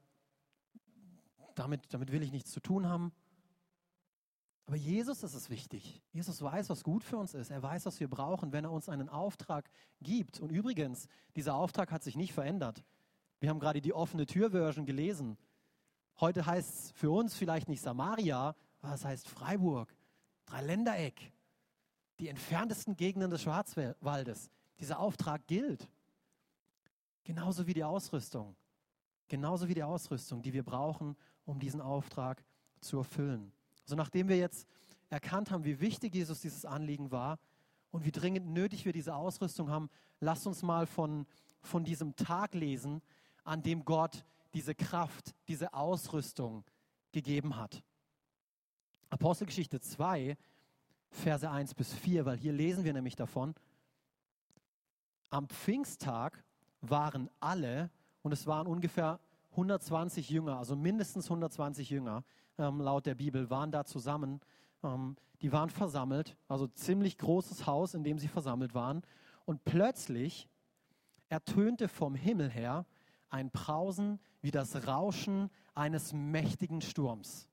[1.56, 3.12] damit, damit will ich nichts zu tun haben.
[4.66, 6.02] Aber Jesus ist es wichtig.
[6.12, 7.52] Jesus weiß, was gut für uns ist.
[7.52, 9.70] Er weiß, was wir brauchen, wenn er uns einen Auftrag
[10.02, 10.40] gibt.
[10.40, 12.84] Und übrigens, dieser Auftrag hat sich nicht verändert.
[13.40, 15.38] Wir haben gerade die offene Tür-Version gelesen.
[16.20, 19.94] Heute heißt es für uns vielleicht nicht Samaria, aber es heißt Freiburg,
[20.46, 21.34] Dreiländereck,
[22.20, 24.52] die entferntesten Gegenden des Schwarzwaldes.
[24.80, 25.90] Dieser Auftrag gilt.
[27.24, 28.56] Genauso wie die Ausrüstung.
[29.28, 32.44] Genauso wie die Ausrüstung, die wir brauchen, um diesen Auftrag
[32.80, 33.52] zu erfüllen.
[33.92, 34.70] Also nachdem wir jetzt
[35.10, 37.40] erkannt haben, wie wichtig Jesus dieses Anliegen war
[37.92, 39.90] und wie dringend nötig wir diese Ausrüstung haben,
[40.22, 41.26] lasst uns mal von,
[41.62, 43.02] von diesem Tag lesen,
[43.44, 44.24] an dem Gott
[44.54, 46.64] diese Kraft, diese Ausrüstung
[47.12, 47.84] gegeben hat.
[49.10, 50.38] Apostelgeschichte 2,
[51.10, 53.54] Verse 1 bis 4, weil hier lesen wir nämlich davon,
[55.30, 56.42] am Pfingsttag
[56.80, 57.90] waren alle,
[58.22, 62.24] und es waren ungefähr 120 Jünger, also mindestens 120 Jünger,
[62.62, 64.40] ähm, laut der Bibel, waren da zusammen.
[64.84, 69.02] Ähm, die waren versammelt, also ziemlich großes Haus, in dem sie versammelt waren.
[69.46, 70.48] Und plötzlich
[71.30, 72.86] ertönte vom Himmel her
[73.30, 77.48] ein Brausen wie das Rauschen eines mächtigen Sturms.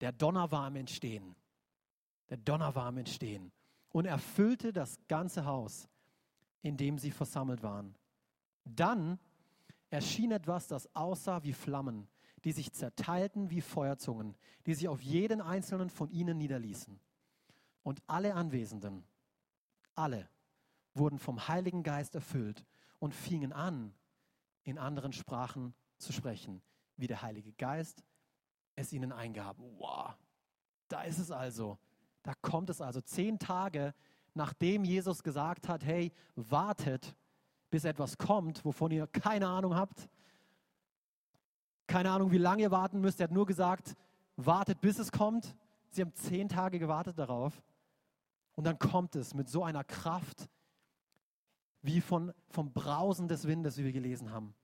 [0.00, 1.36] Der Donner war am Entstehen.
[2.28, 3.52] Der Donner war am Entstehen
[3.90, 5.88] und erfüllte das ganze Haus,
[6.62, 7.94] in dem sie versammelt waren.
[8.64, 9.18] Dann
[9.88, 12.08] erschien etwas, das aussah wie Flammen
[12.46, 17.00] die sich zerteilten wie Feuerzungen, die sich auf jeden einzelnen von ihnen niederließen.
[17.82, 19.04] Und alle Anwesenden,
[19.96, 20.28] alle,
[20.94, 22.64] wurden vom Heiligen Geist erfüllt
[23.00, 23.92] und fingen an,
[24.62, 26.62] in anderen Sprachen zu sprechen,
[26.96, 28.04] wie der Heilige Geist
[28.76, 29.56] es ihnen eingab.
[29.78, 30.14] Wow,
[30.86, 31.78] da ist es also.
[32.22, 33.00] Da kommt es also.
[33.00, 33.92] Zehn Tage
[34.34, 37.16] nachdem Jesus gesagt hat, hey, wartet,
[37.70, 40.08] bis etwas kommt, wovon ihr keine Ahnung habt.
[41.96, 43.20] Keine Ahnung, wie lange ihr warten müsst.
[43.20, 43.96] Er hat nur gesagt,
[44.36, 45.56] wartet, bis es kommt.
[45.88, 47.62] Sie haben zehn Tage gewartet darauf.
[48.54, 50.46] Und dann kommt es mit so einer Kraft,
[51.80, 54.54] wie von, vom Brausen des Windes, wie wir gelesen haben.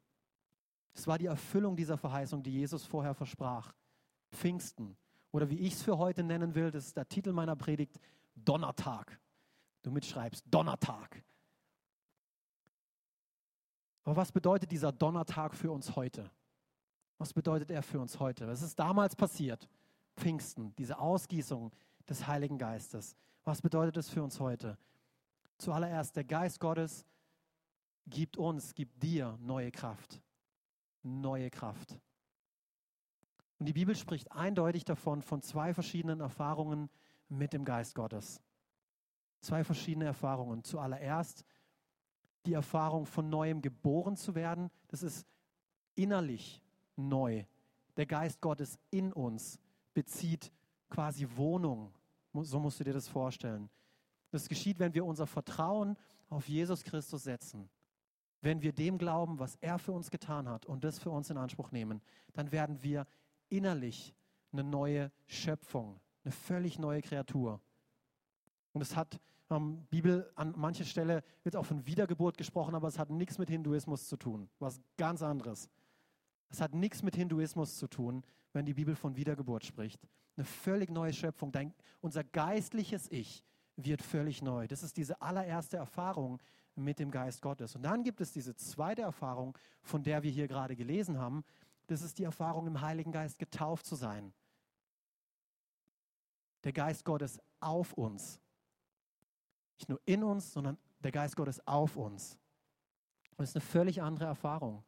[0.92, 3.73] Es war die Erfüllung dieser Verheißung, die Jesus vorher versprach.
[4.31, 4.95] Pfingsten.
[5.31, 7.99] Oder wie ich es für heute nennen will, das ist der Titel meiner Predigt,
[8.35, 9.18] Donnertag.
[9.81, 11.25] Du mitschreibst, Donnertag.
[14.05, 16.31] Aber was bedeutet dieser Donnertag für uns heute?
[17.23, 18.49] Was bedeutet er für uns heute?
[18.49, 19.69] Was ist damals passiert?
[20.17, 21.71] Pfingsten, diese Ausgießung
[22.09, 23.17] des Heiligen Geistes.
[23.45, 24.77] Was bedeutet es für uns heute?
[25.57, 27.07] Zuallererst, der Geist Gottes
[28.09, 30.21] gibt uns, gibt dir neue Kraft.
[31.05, 31.97] Neue Kraft.
[33.61, 36.91] Und die Bibel spricht eindeutig davon, von zwei verschiedenen Erfahrungen
[37.29, 38.43] mit dem Geist Gottes.
[39.43, 40.65] Zwei verschiedene Erfahrungen.
[40.65, 41.45] Zuallererst
[42.47, 44.73] die Erfahrung von neuem geboren zu werden.
[44.89, 45.25] Das ist
[45.95, 46.61] innerlich
[46.97, 47.45] neu.
[47.97, 49.59] Der Geist Gottes in uns
[49.95, 50.51] bezieht
[50.89, 51.93] quasi Wohnung.
[52.35, 53.69] So musst du dir das vorstellen.
[54.31, 55.97] Das geschieht, wenn wir unser Vertrauen
[56.31, 57.69] auf Jesus Christus setzen.
[58.41, 61.37] Wenn wir dem glauben, was er für uns getan hat und das für uns in
[61.37, 62.01] Anspruch nehmen,
[62.33, 63.07] dann werden wir
[63.51, 64.15] innerlich
[64.53, 67.61] eine neue Schöpfung, eine völlig neue Kreatur.
[68.73, 72.99] Und es hat, ähm, Bibel an mancher Stelle wird auch von Wiedergeburt gesprochen, aber es
[72.99, 75.69] hat nichts mit Hinduismus zu tun, was ganz anderes.
[76.53, 80.07] Es hat nichts mit Hinduismus zu tun, wenn die Bibel von Wiedergeburt spricht.
[80.37, 81.51] Eine völlig neue Schöpfung.
[81.51, 83.43] Dein, unser geistliches Ich
[83.77, 84.69] wird völlig neu.
[84.69, 86.41] Das ist diese allererste Erfahrung
[86.75, 87.75] mit dem Geist Gottes.
[87.75, 91.43] Und dann gibt es diese zweite Erfahrung, von der wir hier gerade gelesen haben,
[91.87, 94.33] das ist die Erfahrung, im Heiligen Geist getauft zu sein.
[96.65, 98.38] Der Geist Gottes auf uns.
[99.79, 102.38] Nicht nur in uns, sondern der Geist Gottes auf uns.
[103.31, 104.85] Und das ist eine völlig andere Erfahrung.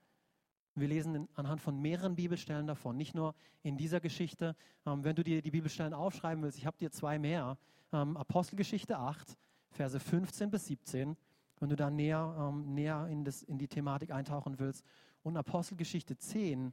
[0.77, 4.57] Wir lesen anhand von mehreren Bibelstellen davon, nicht nur in dieser Geschichte.
[4.85, 7.57] Ähm, wenn du dir die Bibelstellen aufschreiben willst, ich habe dir zwei mehr.
[7.93, 9.37] Ähm, Apostelgeschichte 8,
[9.71, 11.17] Verse 15 bis 17,
[11.61, 14.85] wenn du da näher, ähm, näher in, das, in die Thematik eintauchen willst.
[15.23, 16.73] Und Apostelgeschichte 10,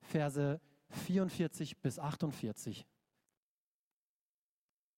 [0.00, 2.86] Verse 44 bis 48.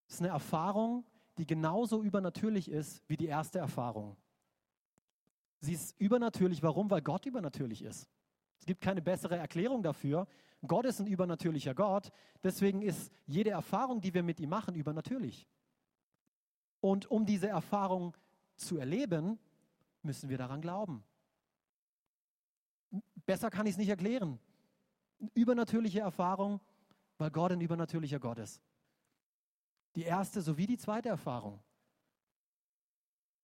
[0.06, 1.04] Das ist eine Erfahrung,
[1.38, 4.16] die genauso übernatürlich ist wie die erste Erfahrung.
[5.60, 6.62] Sie ist übernatürlich.
[6.62, 6.90] Warum?
[6.90, 8.08] Weil Gott übernatürlich ist.
[8.64, 10.26] Es gibt keine bessere Erklärung dafür.
[10.66, 12.10] Gott ist ein übernatürlicher Gott.
[12.42, 15.46] Deswegen ist jede Erfahrung, die wir mit ihm machen, übernatürlich.
[16.80, 18.16] Und um diese Erfahrung
[18.56, 19.38] zu erleben,
[20.00, 21.04] müssen wir daran glauben.
[23.26, 24.40] Besser kann ich es nicht erklären
[25.34, 26.58] übernatürliche Erfahrung,
[27.18, 28.62] weil Gott ein übernatürlicher Gott ist.
[29.94, 31.60] Die erste sowie die zweite Erfahrung.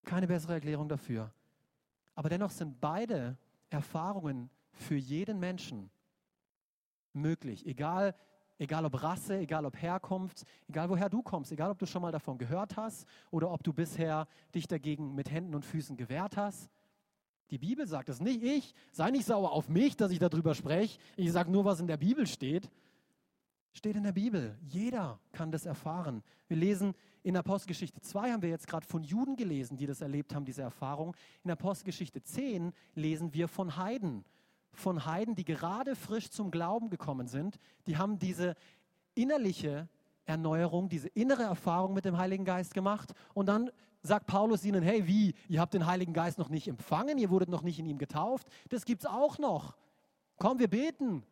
[0.03, 1.31] Keine bessere Erklärung dafür.
[2.15, 3.37] Aber dennoch sind beide
[3.69, 4.49] Erfahrungen
[4.81, 5.91] für jeden Menschen
[7.13, 7.67] möglich.
[7.67, 8.15] Egal,
[8.59, 12.13] egal ob Rasse, egal ob Herkunft, egal woher du kommst, egal ob du schon mal
[12.13, 16.71] davon gehört hast oder ob du bisher dich dagegen mit Händen und Füßen gewehrt hast.
[17.51, 18.75] Die Bibel sagt es nicht ich.
[18.93, 20.99] Sei nicht sauer auf mich, dass ich darüber spreche.
[21.17, 22.71] Ich sage nur, was in der Bibel steht.
[23.73, 24.57] Steht in der Bibel.
[24.69, 26.23] Jeder kann das erfahren.
[26.49, 30.35] Wir lesen in Apostelgeschichte 2 haben wir jetzt gerade von Juden gelesen, die das erlebt
[30.35, 31.15] haben, diese Erfahrung.
[31.45, 34.25] In Apostelgeschichte 10 lesen wir von Heiden.
[34.73, 37.59] Von Heiden, die gerade frisch zum Glauben gekommen sind.
[37.87, 38.55] Die haben diese
[39.15, 39.89] innerliche
[40.27, 43.13] Erneuerung, diese innere Erfahrung mit dem Heiligen Geist gemacht.
[43.35, 43.71] Und dann
[44.03, 47.49] sagt Paulus ihnen, hey, wie, ihr habt den Heiligen Geist noch nicht empfangen, ihr wurdet
[47.49, 49.77] noch nicht in ihm getauft, das gibt es auch noch.
[50.39, 51.23] Komm, wir beten.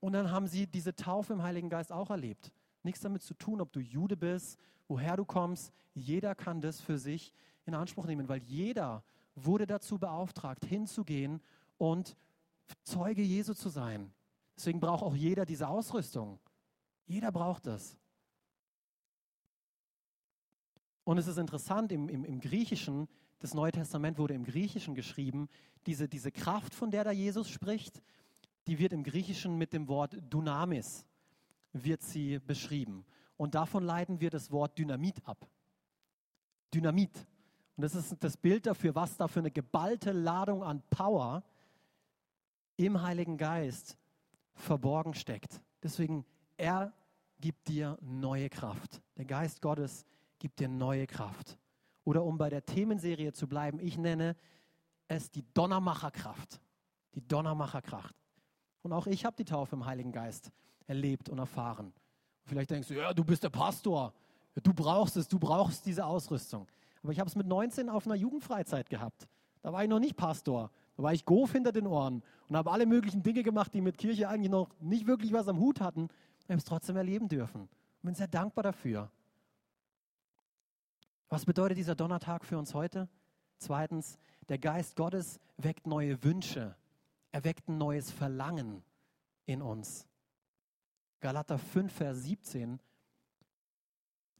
[0.00, 2.52] Und dann haben sie diese Taufe im Heiligen Geist auch erlebt.
[2.82, 5.72] Nichts damit zu tun, ob du Jude bist, woher du kommst.
[5.94, 7.32] Jeder kann das für sich
[7.66, 9.02] in Anspruch nehmen, weil jeder
[9.34, 11.42] wurde dazu beauftragt, hinzugehen
[11.78, 12.16] und
[12.84, 14.12] Zeuge Jesu zu sein.
[14.56, 16.38] Deswegen braucht auch jeder diese Ausrüstung.
[17.06, 17.96] Jeder braucht das.
[21.04, 25.48] Und es ist interessant, im, im, im Griechischen, das Neue Testament wurde im Griechischen geschrieben,
[25.86, 28.02] diese, diese Kraft, von der da Jesus spricht,
[28.66, 31.06] die wird im Griechischen mit dem Wort Dynamis,
[31.72, 33.04] wird sie beschrieben.
[33.36, 35.46] Und davon leiten wir das Wort Dynamit ab.
[36.74, 37.14] Dynamit.
[37.76, 41.44] Und das ist das Bild dafür, was da für eine geballte Ladung an Power
[42.76, 43.96] im Heiligen Geist
[44.54, 45.60] verborgen steckt.
[45.82, 46.24] Deswegen,
[46.56, 46.92] er
[47.40, 49.02] gibt dir neue Kraft.
[49.16, 50.04] Der Geist Gottes
[50.38, 51.58] gibt dir neue Kraft.
[52.04, 54.36] Oder um bei der Themenserie zu bleiben, ich nenne
[55.08, 56.60] es die Donnermacherkraft.
[57.14, 58.14] Die Donnermacherkraft.
[58.82, 60.50] Und auch ich habe die Taufe im Heiligen Geist
[60.86, 61.92] erlebt und erfahren.
[62.44, 64.12] Vielleicht denkst du, ja, du bist der Pastor.
[64.62, 66.66] Du brauchst es, du brauchst diese Ausrüstung.
[67.02, 69.28] Aber ich habe es mit 19 auf einer Jugendfreizeit gehabt.
[69.62, 70.70] Da war ich noch nicht Pastor.
[70.96, 73.98] Da war ich goof hinter den Ohren und habe alle möglichen Dinge gemacht, die mit
[73.98, 76.08] Kirche eigentlich noch nicht wirklich was am Hut hatten.
[76.40, 77.68] Ich habe es trotzdem erleben dürfen.
[77.98, 79.10] Ich bin sehr dankbar dafür.
[81.28, 83.08] Was bedeutet dieser Donnertag für uns heute?
[83.58, 86.76] Zweitens, der Geist Gottes weckt neue Wünsche.
[87.32, 88.84] Er weckt ein neues Verlangen
[89.44, 90.06] in uns.
[91.20, 92.78] Galater 5, Vers 17.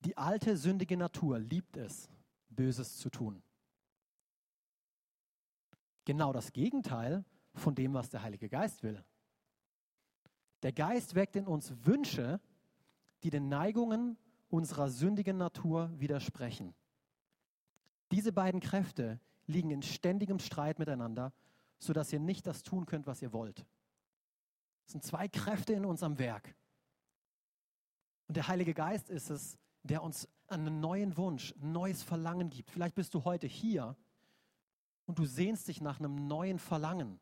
[0.04, 2.08] Die alte sündige Natur liebt es,
[2.50, 3.42] Böses zu tun.
[6.04, 7.24] Genau das Gegenteil
[7.58, 9.02] von dem, was der Heilige Geist will.
[10.62, 12.40] Der Geist weckt in uns Wünsche,
[13.22, 14.16] die den Neigungen
[14.48, 16.74] unserer sündigen Natur widersprechen.
[18.12, 21.32] Diese beiden Kräfte liegen in ständigem Streit miteinander,
[21.78, 23.66] sodass ihr nicht das tun könnt, was ihr wollt.
[24.86, 26.54] Es sind zwei Kräfte in unserem Werk.
[28.28, 32.70] Und der Heilige Geist ist es, der uns einen neuen Wunsch, ein neues Verlangen gibt.
[32.70, 33.96] Vielleicht bist du heute hier
[35.06, 37.20] und du sehnst dich nach einem neuen Verlangen,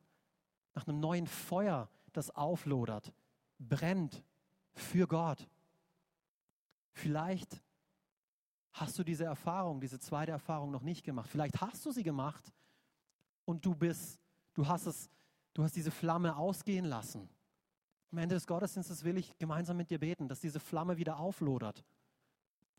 [0.75, 3.13] nach einem neuen Feuer, das auflodert,
[3.59, 4.23] brennt
[4.73, 5.49] für Gott.
[6.93, 7.63] Vielleicht
[8.73, 11.31] hast du diese Erfahrung, diese zweite Erfahrung noch nicht gemacht.
[11.31, 12.53] Vielleicht hast du sie gemacht
[13.45, 14.19] und du bist,
[14.53, 15.11] du hast es,
[15.55, 17.29] du hast diese Flamme ausgehen lassen.
[18.11, 21.85] Am Ende des Gottesdienstes will ich gemeinsam mit dir beten, dass diese Flamme wieder auflodert.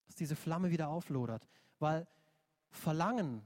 [0.05, 1.45] Dass diese Flamme wieder auflodert.
[1.79, 2.07] Weil
[2.71, 3.41] Verlangen,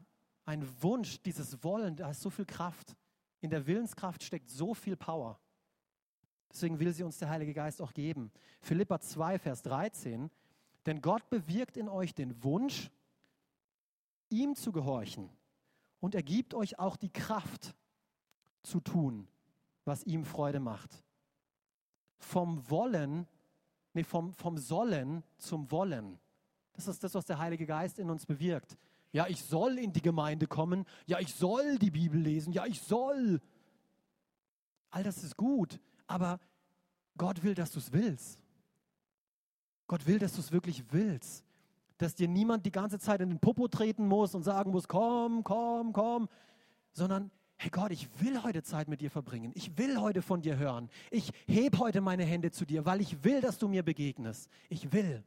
[0.45, 2.95] ein Wunsch, dieses Wollen, da ist so viel Kraft.
[3.41, 5.39] In der Willenskraft steckt so viel Power.
[6.51, 8.31] Deswegen will sie uns der Heilige Geist auch geben.
[8.61, 10.29] Philippa 2, Vers 13.
[10.85, 12.89] Denn Gott bewirkt in euch den Wunsch,
[14.29, 15.29] ihm zu gehorchen.
[15.99, 17.75] Und er gibt euch auch die Kraft
[18.63, 19.27] zu tun,
[19.85, 21.03] was ihm Freude macht.
[22.17, 23.27] Vom Wollen,
[23.93, 26.19] nee, vom, vom Sollen zum Wollen.
[26.73, 28.77] Das ist das, was der Heilige Geist in uns bewirkt.
[29.11, 30.85] Ja, ich soll in die Gemeinde kommen.
[31.07, 32.53] Ja, ich soll die Bibel lesen.
[32.53, 33.41] Ja, ich soll.
[34.91, 36.39] All das ist gut, aber
[37.17, 38.39] Gott will, dass du es willst.
[39.87, 41.43] Gott will, dass du es wirklich willst.
[41.97, 45.43] Dass dir niemand die ganze Zeit in den Popo treten muss und sagen muss, komm,
[45.43, 46.29] komm, komm,
[46.93, 49.51] sondern, hey Gott, ich will heute Zeit mit dir verbringen.
[49.55, 50.89] Ich will heute von dir hören.
[51.11, 54.49] Ich heb heute meine Hände zu dir, weil ich will, dass du mir begegnest.
[54.69, 55.23] Ich will.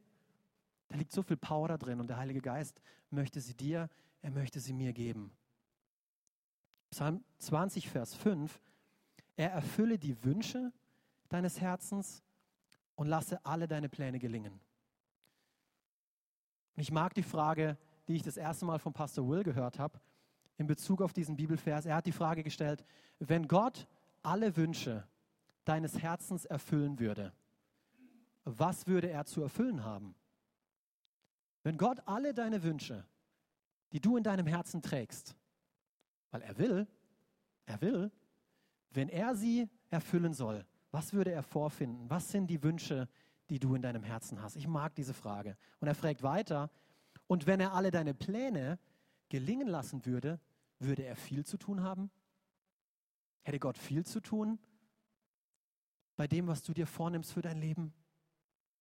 [0.92, 2.78] Da liegt so viel Power da drin und der Heilige Geist
[3.08, 3.88] möchte sie dir,
[4.20, 5.32] er möchte sie mir geben.
[6.90, 8.60] Psalm 20, Vers 5.
[9.36, 10.70] Er erfülle die Wünsche
[11.30, 12.22] deines Herzens
[12.94, 14.60] und lasse alle deine Pläne gelingen.
[16.76, 19.98] Und ich mag die Frage, die ich das erste Mal von Pastor Will gehört habe,
[20.58, 21.86] in Bezug auf diesen Bibelvers.
[21.86, 22.84] Er hat die Frage gestellt,
[23.18, 23.86] wenn Gott
[24.22, 25.08] alle Wünsche
[25.64, 27.32] deines Herzens erfüllen würde,
[28.44, 30.14] was würde er zu erfüllen haben?
[31.62, 33.06] Wenn Gott alle deine Wünsche,
[33.92, 35.36] die du in deinem Herzen trägst,
[36.30, 36.86] weil er will,
[37.66, 38.10] er will,
[38.90, 42.08] wenn er sie erfüllen soll, was würde er vorfinden?
[42.10, 43.08] Was sind die Wünsche,
[43.48, 44.56] die du in deinem Herzen hast?
[44.56, 45.56] Ich mag diese Frage.
[45.80, 46.70] Und er fragt weiter,
[47.26, 48.78] und wenn er alle deine Pläne
[49.28, 50.38] gelingen lassen würde,
[50.78, 52.10] würde er viel zu tun haben?
[53.42, 54.58] Hätte Gott viel zu tun
[56.16, 57.94] bei dem, was du dir vornimmst für dein Leben?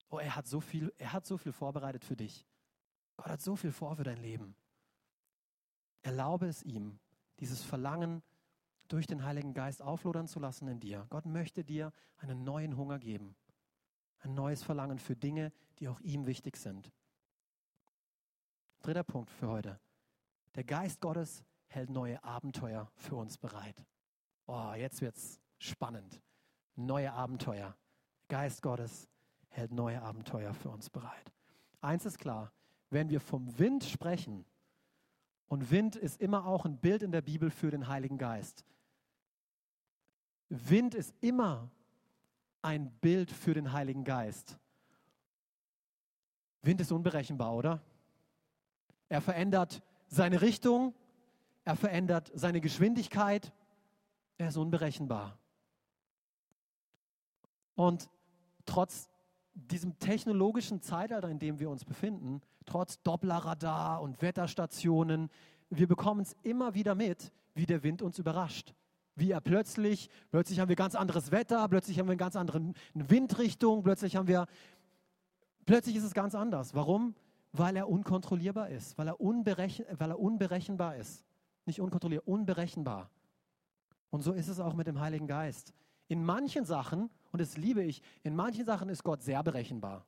[0.09, 2.45] Oh, er hat so viel, er hat so viel vorbereitet für dich.
[3.21, 4.55] Gott hat so viel vor für dein Leben.
[6.01, 6.99] Erlaube es ihm,
[7.39, 8.23] dieses Verlangen
[8.87, 11.05] durch den Heiligen Geist auflodern zu lassen in dir.
[11.11, 13.35] Gott möchte dir einen neuen Hunger geben,
[14.21, 16.91] ein neues Verlangen für Dinge, die auch ihm wichtig sind.
[18.81, 19.79] Dritter Punkt für heute.
[20.55, 23.85] Der Geist Gottes hält neue Abenteuer für uns bereit.
[24.47, 26.19] Oh, jetzt wird's spannend.
[26.75, 27.77] Neue Abenteuer.
[28.29, 29.07] Geist Gottes
[29.49, 31.31] hält neue Abenteuer für uns bereit.
[31.81, 32.51] Eins ist klar,
[32.91, 34.45] wenn wir vom Wind sprechen,
[35.47, 38.65] und Wind ist immer auch ein Bild in der Bibel für den Heiligen Geist.
[40.47, 41.69] Wind ist immer
[42.61, 44.57] ein Bild für den Heiligen Geist.
[46.61, 47.81] Wind ist unberechenbar, oder?
[49.09, 50.95] Er verändert seine Richtung,
[51.65, 53.51] er verändert seine Geschwindigkeit,
[54.37, 55.37] er ist unberechenbar.
[57.75, 58.09] Und
[58.65, 59.09] trotz
[59.53, 65.29] diesem technologischen Zeitalter, in dem wir uns befinden, trotz Dopplerradar und Wetterstationen,
[65.69, 68.73] wir bekommen es immer wieder mit, wie der Wind uns überrascht
[69.15, 72.73] Wie er plötzlich, plötzlich haben wir ganz anderes Wetter, plötzlich haben wir eine ganz andere
[72.93, 74.47] Windrichtung, plötzlich haben wir,
[75.65, 76.73] plötzlich ist es ganz anders.
[76.73, 77.15] Warum?
[77.51, 81.25] Weil er unkontrollierbar ist, weil er, unberechen, weil er unberechenbar ist.
[81.65, 83.09] Nicht unkontrollierbar, unberechenbar.
[84.09, 85.73] Und so ist es auch mit dem Heiligen Geist.
[86.07, 90.05] In manchen Sachen, und das liebe ich, in manchen Sachen ist Gott sehr berechenbar.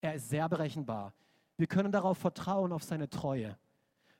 [0.00, 1.12] Er ist sehr berechenbar.
[1.56, 3.56] Wir können darauf vertrauen, auf seine Treue.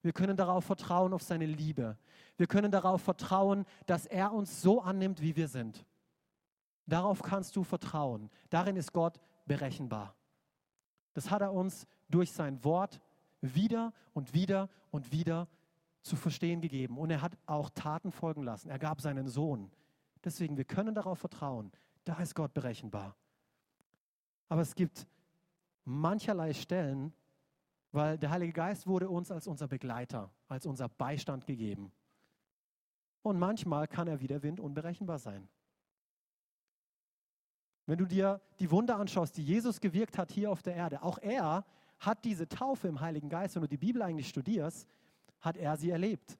[0.02, 1.98] Wir können darauf vertrauen, auf seine Liebe.
[2.36, 5.84] Wir können darauf vertrauen, dass er uns so annimmt, wie wir sind.
[6.86, 8.30] Darauf kannst du vertrauen.
[8.48, 10.14] Darin ist Gott berechenbar.
[11.14, 13.00] Das hat er uns durch sein Wort
[13.40, 15.48] wieder und wieder und wieder
[16.02, 16.98] zu verstehen gegeben.
[16.98, 18.70] Und er hat auch Taten folgen lassen.
[18.70, 19.70] Er gab seinen Sohn.
[20.24, 21.72] Deswegen, wir können darauf vertrauen.
[22.04, 23.16] Da ist Gott berechenbar.
[24.48, 25.06] Aber es gibt
[25.84, 27.12] mancherlei Stellen,
[27.96, 31.90] weil der Heilige Geist wurde uns als unser Begleiter, als unser Beistand gegeben.
[33.22, 35.48] Und manchmal kann er wie der Wind unberechenbar sein.
[37.86, 41.18] Wenn du dir die Wunder anschaust, die Jesus gewirkt hat hier auf der Erde, auch
[41.18, 41.64] er
[41.98, 44.86] hat diese Taufe im Heiligen Geist, wenn du die Bibel eigentlich studierst,
[45.40, 46.38] hat er sie erlebt.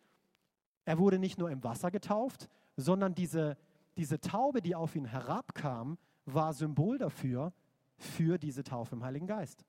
[0.84, 3.56] Er wurde nicht nur im Wasser getauft, sondern diese,
[3.96, 5.96] diese Taube, die auf ihn herabkam,
[6.26, 7.54] war Symbol dafür,
[7.96, 9.64] für diese Taufe im Heiligen Geist.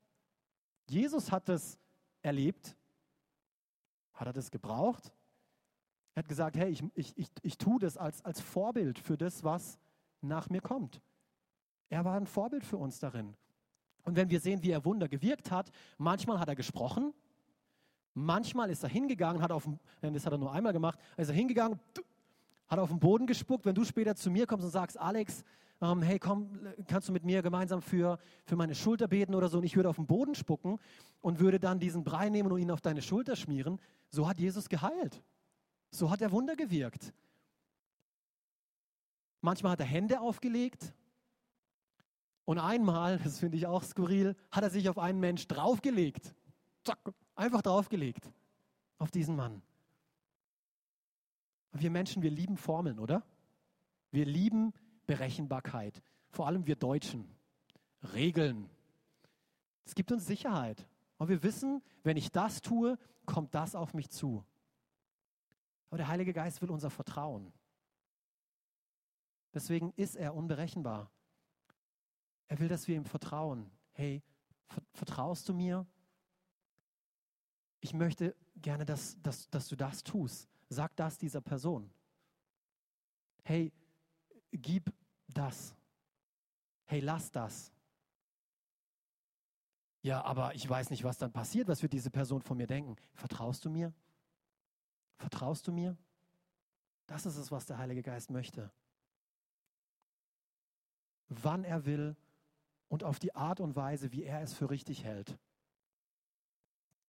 [0.90, 1.78] Jesus hat es
[2.22, 2.76] erlebt.
[4.14, 5.14] Hat er das gebraucht?
[6.16, 9.44] Er hat gesagt, hey, ich, ich, ich, ich tue das als, als Vorbild für das,
[9.44, 9.78] was
[10.22, 11.02] nach mir kommt.
[11.90, 13.36] Er war ein Vorbild für uns darin.
[14.04, 17.14] Und wenn wir sehen, wie er Wunder gewirkt hat, manchmal hat er gesprochen,
[18.14, 21.36] manchmal ist er hingegangen, hat auf dem, das hat er nur einmal gemacht, ist er
[21.36, 21.80] hingegangen,
[22.68, 23.66] hat auf den Boden gespuckt.
[23.66, 25.44] Wenn du später zu mir kommst und sagst, Alex,
[25.82, 26.50] ähm, hey, komm,
[26.88, 29.60] kannst du mit mir gemeinsam für, für meine Schulter beten oder so?
[29.60, 30.80] Und ich würde auf den Boden spucken
[31.22, 33.80] und würde dann diesen Brei nehmen und ihn auf deine Schulter schmieren.
[34.10, 35.22] So hat Jesus geheilt.
[35.92, 37.14] So hat er Wunder gewirkt.
[39.42, 40.94] Manchmal hat er Hände aufgelegt.
[42.46, 46.34] Und einmal, das finde ich auch skurril, hat er sich auf einen Mensch draufgelegt.
[46.84, 47.00] Zack,
[47.36, 48.32] einfach draufgelegt.
[48.98, 49.62] Auf diesen Mann.
[51.74, 53.22] Wir Menschen, wir lieben Formeln, oder?
[54.12, 54.74] Wir lieben
[55.08, 56.04] Berechenbarkeit.
[56.30, 57.28] Vor allem wir Deutschen.
[58.14, 58.70] Regeln.
[59.86, 60.88] Es gibt uns Sicherheit.
[61.18, 64.46] Und wir wissen, wenn ich das tue, kommt das auf mich zu.
[65.90, 67.52] Aber der Heilige Geist will unser Vertrauen.
[69.54, 71.10] Deswegen ist er unberechenbar.
[72.48, 73.72] Er will, dass wir ihm vertrauen.
[73.94, 74.22] Hey,
[74.94, 75.88] vertraust du mir?
[77.80, 80.48] Ich möchte gerne, dass, dass, dass du das tust.
[80.70, 81.90] Sag das dieser Person.
[83.44, 83.72] Hey,
[84.52, 84.94] gib
[85.28, 85.76] das.
[86.86, 87.72] Hey, lass das.
[90.02, 92.96] Ja, aber ich weiß nicht, was dann passiert, was wird diese Person von mir denken.
[93.14, 93.94] Vertraust du mir?
[95.18, 95.98] Vertraust du mir?
[97.08, 98.72] Das ist es, was der Heilige Geist möchte.
[101.30, 102.16] Wann er will
[102.88, 105.38] und auf die Art und Weise, wie er es für richtig hält.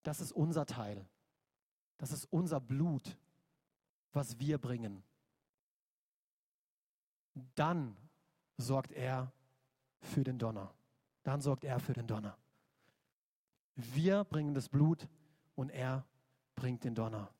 [0.02, 1.06] Das ist unser Teil.
[1.98, 3.16] Das ist unser Blut,
[4.12, 5.04] was wir bringen
[7.54, 7.96] dann
[8.56, 9.32] sorgt er
[10.00, 10.72] für den Donner.
[11.22, 12.36] Dann sorgt er für den Donner.
[13.74, 15.08] Wir bringen das Blut
[15.54, 16.04] und er
[16.54, 17.30] bringt den Donner.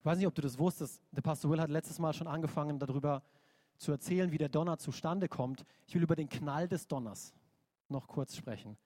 [0.00, 1.00] Ich weiß nicht, ob du das wusstest.
[1.12, 3.22] Der Pastor Will hat letztes Mal schon angefangen, darüber
[3.78, 5.64] zu erzählen, wie der Donner zustande kommt.
[5.86, 7.32] Ich will über den Knall des Donners
[7.88, 8.76] noch kurz sprechen.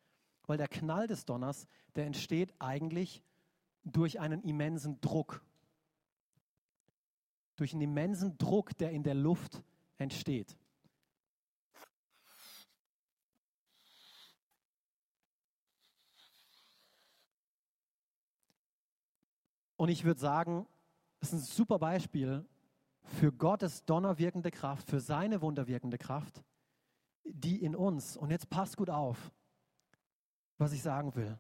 [0.47, 1.67] Weil der Knall des Donners,
[1.97, 3.23] der entsteht eigentlich
[3.85, 5.43] durch einen immensen Druck
[7.59, 9.63] durch einen immensen Druck, der in der Luft
[9.99, 10.57] entsteht.
[19.77, 20.67] Und ich würde sagen,
[21.21, 22.45] das ist ein super Beispiel
[23.03, 26.43] für Gottes donnerwirkende Kraft, für seine wunderwirkende Kraft,
[27.25, 29.33] die in uns, und jetzt passt gut auf,
[30.59, 31.39] was ich sagen will,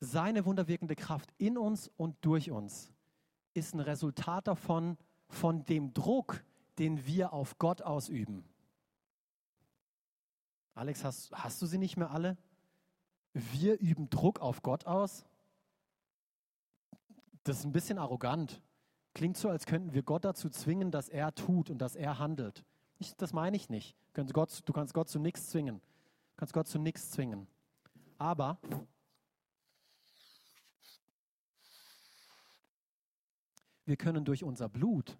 [0.00, 2.92] seine wunderwirkende Kraft in uns und durch uns
[3.56, 4.96] ist ein Resultat davon,
[5.28, 6.44] von dem Druck,
[6.78, 8.44] den wir auf Gott ausüben.
[10.74, 12.36] Alex, hast, hast du sie nicht mehr alle?
[13.32, 15.24] Wir üben Druck auf Gott aus?
[17.44, 18.60] Das ist ein bisschen arrogant.
[19.14, 22.64] Klingt so, als könnten wir Gott dazu zwingen, dass er tut und dass er handelt.
[22.98, 23.96] Ich, das meine ich nicht.
[24.12, 25.76] Du kannst Gott zu nichts zwingen.
[25.76, 27.46] Du kannst Gott zu nichts zwingen.
[28.18, 28.58] Aber
[33.86, 35.16] wir können durch unser Blut,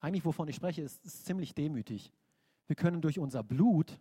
[0.00, 2.12] eigentlich wovon ich spreche, ist, ist ziemlich demütig.
[2.66, 3.98] Wir können durch unser Blut,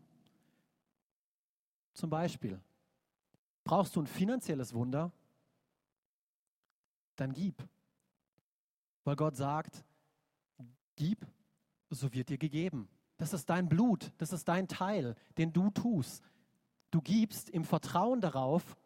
[1.94, 2.62] zum Beispiel,
[3.64, 5.12] brauchst du ein finanzielles Wunder,
[7.16, 7.68] dann gib.
[9.04, 9.84] Weil Gott sagt,
[10.96, 11.26] gib,
[11.90, 12.88] so wird dir gegeben.
[13.18, 16.24] Das ist dein Blut, das ist dein Teil, den du tust.
[16.92, 18.78] Du gibst im Vertrauen darauf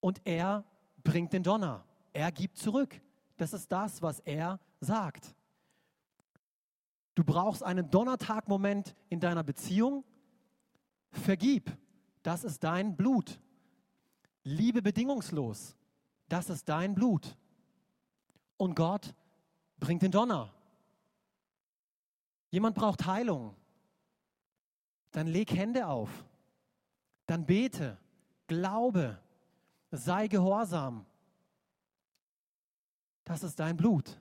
[0.00, 0.64] und er
[1.02, 1.84] bringt den Donner.
[2.12, 3.00] Er gibt zurück.
[3.36, 5.34] Das ist das, was er sagt.
[7.14, 10.04] Du brauchst einen Donnertag-Moment in deiner Beziehung.
[11.10, 11.70] Vergib.
[12.22, 13.40] Das ist dein Blut.
[14.44, 15.76] Liebe bedingungslos.
[16.28, 17.36] Das ist dein Blut.
[18.56, 19.14] Und Gott
[19.78, 20.54] bringt den Donner.
[22.50, 23.54] Jemand braucht Heilung.
[25.10, 26.10] Dann leg Hände auf.
[27.26, 27.98] Dann bete.
[28.46, 29.20] Glaube.
[29.90, 31.04] Sei gehorsam.
[33.24, 34.18] Das ist dein Blut.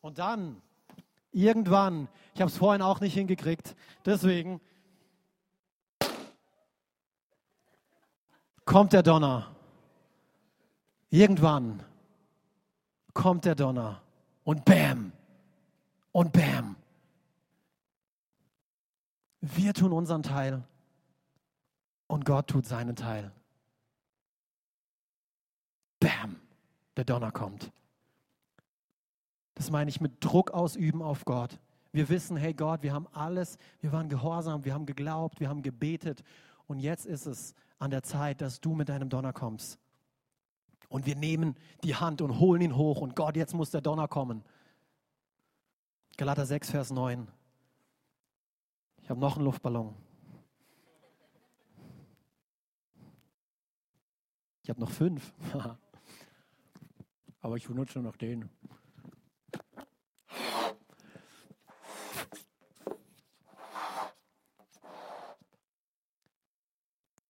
[0.00, 0.62] Und dann,
[1.32, 4.60] irgendwann, ich habe es vorhin auch nicht hingekriegt, deswegen
[8.64, 9.54] kommt der Donner.
[11.10, 11.82] Irgendwann
[13.12, 14.02] kommt der Donner
[14.48, 15.12] und bam
[16.10, 16.76] und bam.
[19.42, 20.64] Wir tun unseren Teil
[22.06, 23.30] und Gott tut seinen Teil.
[26.00, 26.36] Bam,
[26.96, 27.70] der Donner kommt.
[29.54, 31.60] Das meine ich mit Druck ausüben auf Gott.
[31.92, 35.60] Wir wissen, hey Gott, wir haben alles, wir waren gehorsam, wir haben geglaubt, wir haben
[35.60, 36.24] gebetet
[36.66, 39.78] und jetzt ist es an der Zeit, dass du mit deinem Donner kommst.
[40.88, 44.08] Und wir nehmen die Hand und holen ihn hoch und Gott, jetzt muss der Donner
[44.08, 44.42] kommen.
[46.16, 47.28] Galater 6, Vers 9.
[49.02, 49.94] Ich habe noch einen Luftballon.
[54.62, 55.32] Ich habe noch fünf.
[57.40, 58.50] Aber ich benutze noch den.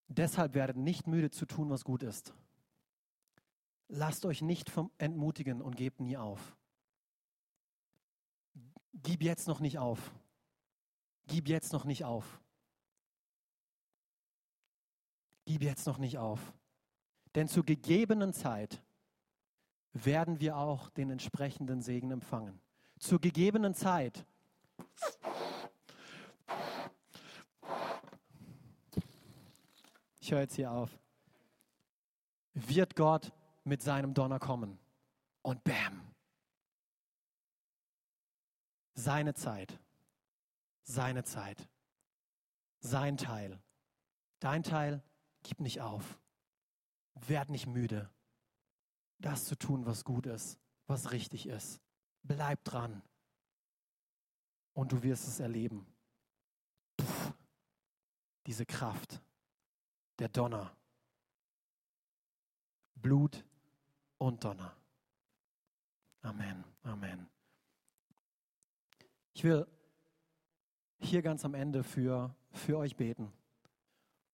[0.08, 2.34] Deshalb werdet nicht müde zu tun, was gut ist.
[3.88, 6.56] Lasst euch nicht entmutigen und gebt nie auf.
[8.92, 10.12] Gib jetzt noch nicht auf.
[11.26, 12.40] Gib jetzt noch nicht auf.
[15.44, 16.52] Gib jetzt noch nicht auf.
[17.34, 18.82] Denn zur gegebenen Zeit
[19.92, 22.60] werden wir auch den entsprechenden Segen empfangen.
[22.98, 24.26] Zur gegebenen Zeit
[30.28, 30.90] ich höre jetzt hier auf,
[32.52, 33.32] wird Gott
[33.68, 34.78] mit seinem Donner kommen.
[35.42, 36.14] Und bam.
[38.94, 39.78] Seine Zeit.
[40.82, 41.68] Seine Zeit.
[42.80, 43.60] Sein Teil.
[44.40, 45.02] Dein Teil,
[45.42, 46.18] gib nicht auf.
[47.14, 48.08] Werd nicht müde,
[49.18, 51.80] das zu tun, was gut ist, was richtig ist.
[52.22, 53.02] Bleib dran.
[54.72, 55.86] Und du wirst es erleben.
[56.96, 57.32] Puh,
[58.46, 59.20] diese Kraft
[60.20, 60.76] der Donner.
[62.94, 63.44] Blut
[64.18, 64.74] und Donner.
[66.22, 67.28] Amen, Amen.
[69.32, 69.66] Ich will
[70.98, 73.32] hier ganz am Ende für, für euch beten.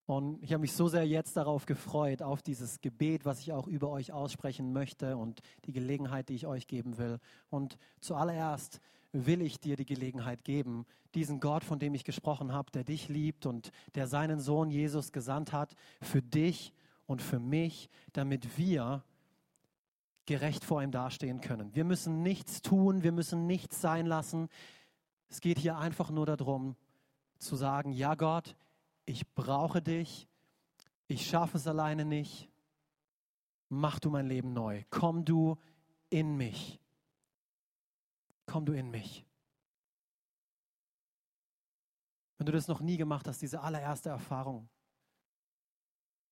[0.07, 3.67] Und ich habe mich so sehr jetzt darauf gefreut, auf dieses Gebet, was ich auch
[3.67, 7.21] über euch aussprechen möchte und die Gelegenheit, die ich euch geben will.
[7.49, 8.81] Und zuallererst
[9.13, 13.09] will ich dir die Gelegenheit geben, diesen Gott, von dem ich gesprochen habe, der dich
[13.09, 16.75] liebt und der seinen Sohn Jesus gesandt hat, für dich
[17.07, 19.05] und für mich, damit wir
[20.27, 21.75] gerecht vor ihm dastehen können.
[21.75, 24.49] Wir müssen nichts tun, wir müssen nichts sein lassen.
[25.29, 26.77] Es geht hier einfach nur darum
[27.39, 28.57] zu sagen, ja Gott,
[29.05, 30.29] ich brauche dich,
[31.07, 32.49] ich schaffe es alleine nicht,
[33.69, 35.57] mach du mein Leben neu, komm du
[36.11, 36.81] in mich,
[38.47, 39.27] komm du in mich.
[42.39, 44.69] Wenn du das noch nie gemacht hast, diese allererste Erfahrung,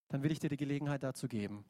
[0.08, 1.64] dann will ich dir die Gelegenheit dazu geben.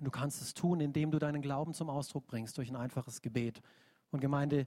[0.00, 3.62] Du kannst es tun, indem du deinen Glauben zum Ausdruck bringst durch ein einfaches Gebet.
[4.10, 4.66] Und Gemeinde,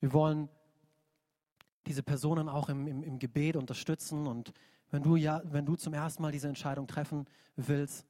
[0.00, 0.48] wir wollen
[1.86, 4.26] diese Personen auch im, im, im Gebet unterstützen.
[4.26, 4.52] Und
[4.90, 7.26] wenn du, ja, wenn du zum ersten Mal diese Entscheidung treffen
[7.56, 8.06] willst,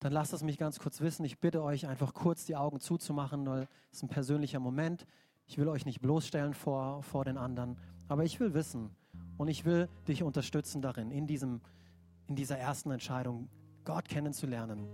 [0.00, 1.24] dann lasst es mich ganz kurz wissen.
[1.24, 5.06] Ich bitte euch einfach kurz die Augen zuzumachen, weil es ein persönlicher Moment.
[5.46, 8.90] Ich will euch nicht bloßstellen vor, vor den anderen, aber ich will wissen
[9.38, 11.60] und ich will dich unterstützen darin, in, diesem,
[12.26, 13.48] in dieser ersten Entscheidung
[13.84, 14.86] Gott kennenzulernen